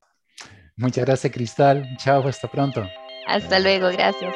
Muchas 0.76 1.06
gracias, 1.06 1.32
Cristal. 1.32 1.88
Chao, 1.98 2.28
hasta 2.28 2.50
pronto. 2.50 2.84
Hasta 3.28 3.60
luego, 3.60 3.88
gracias. 3.90 4.36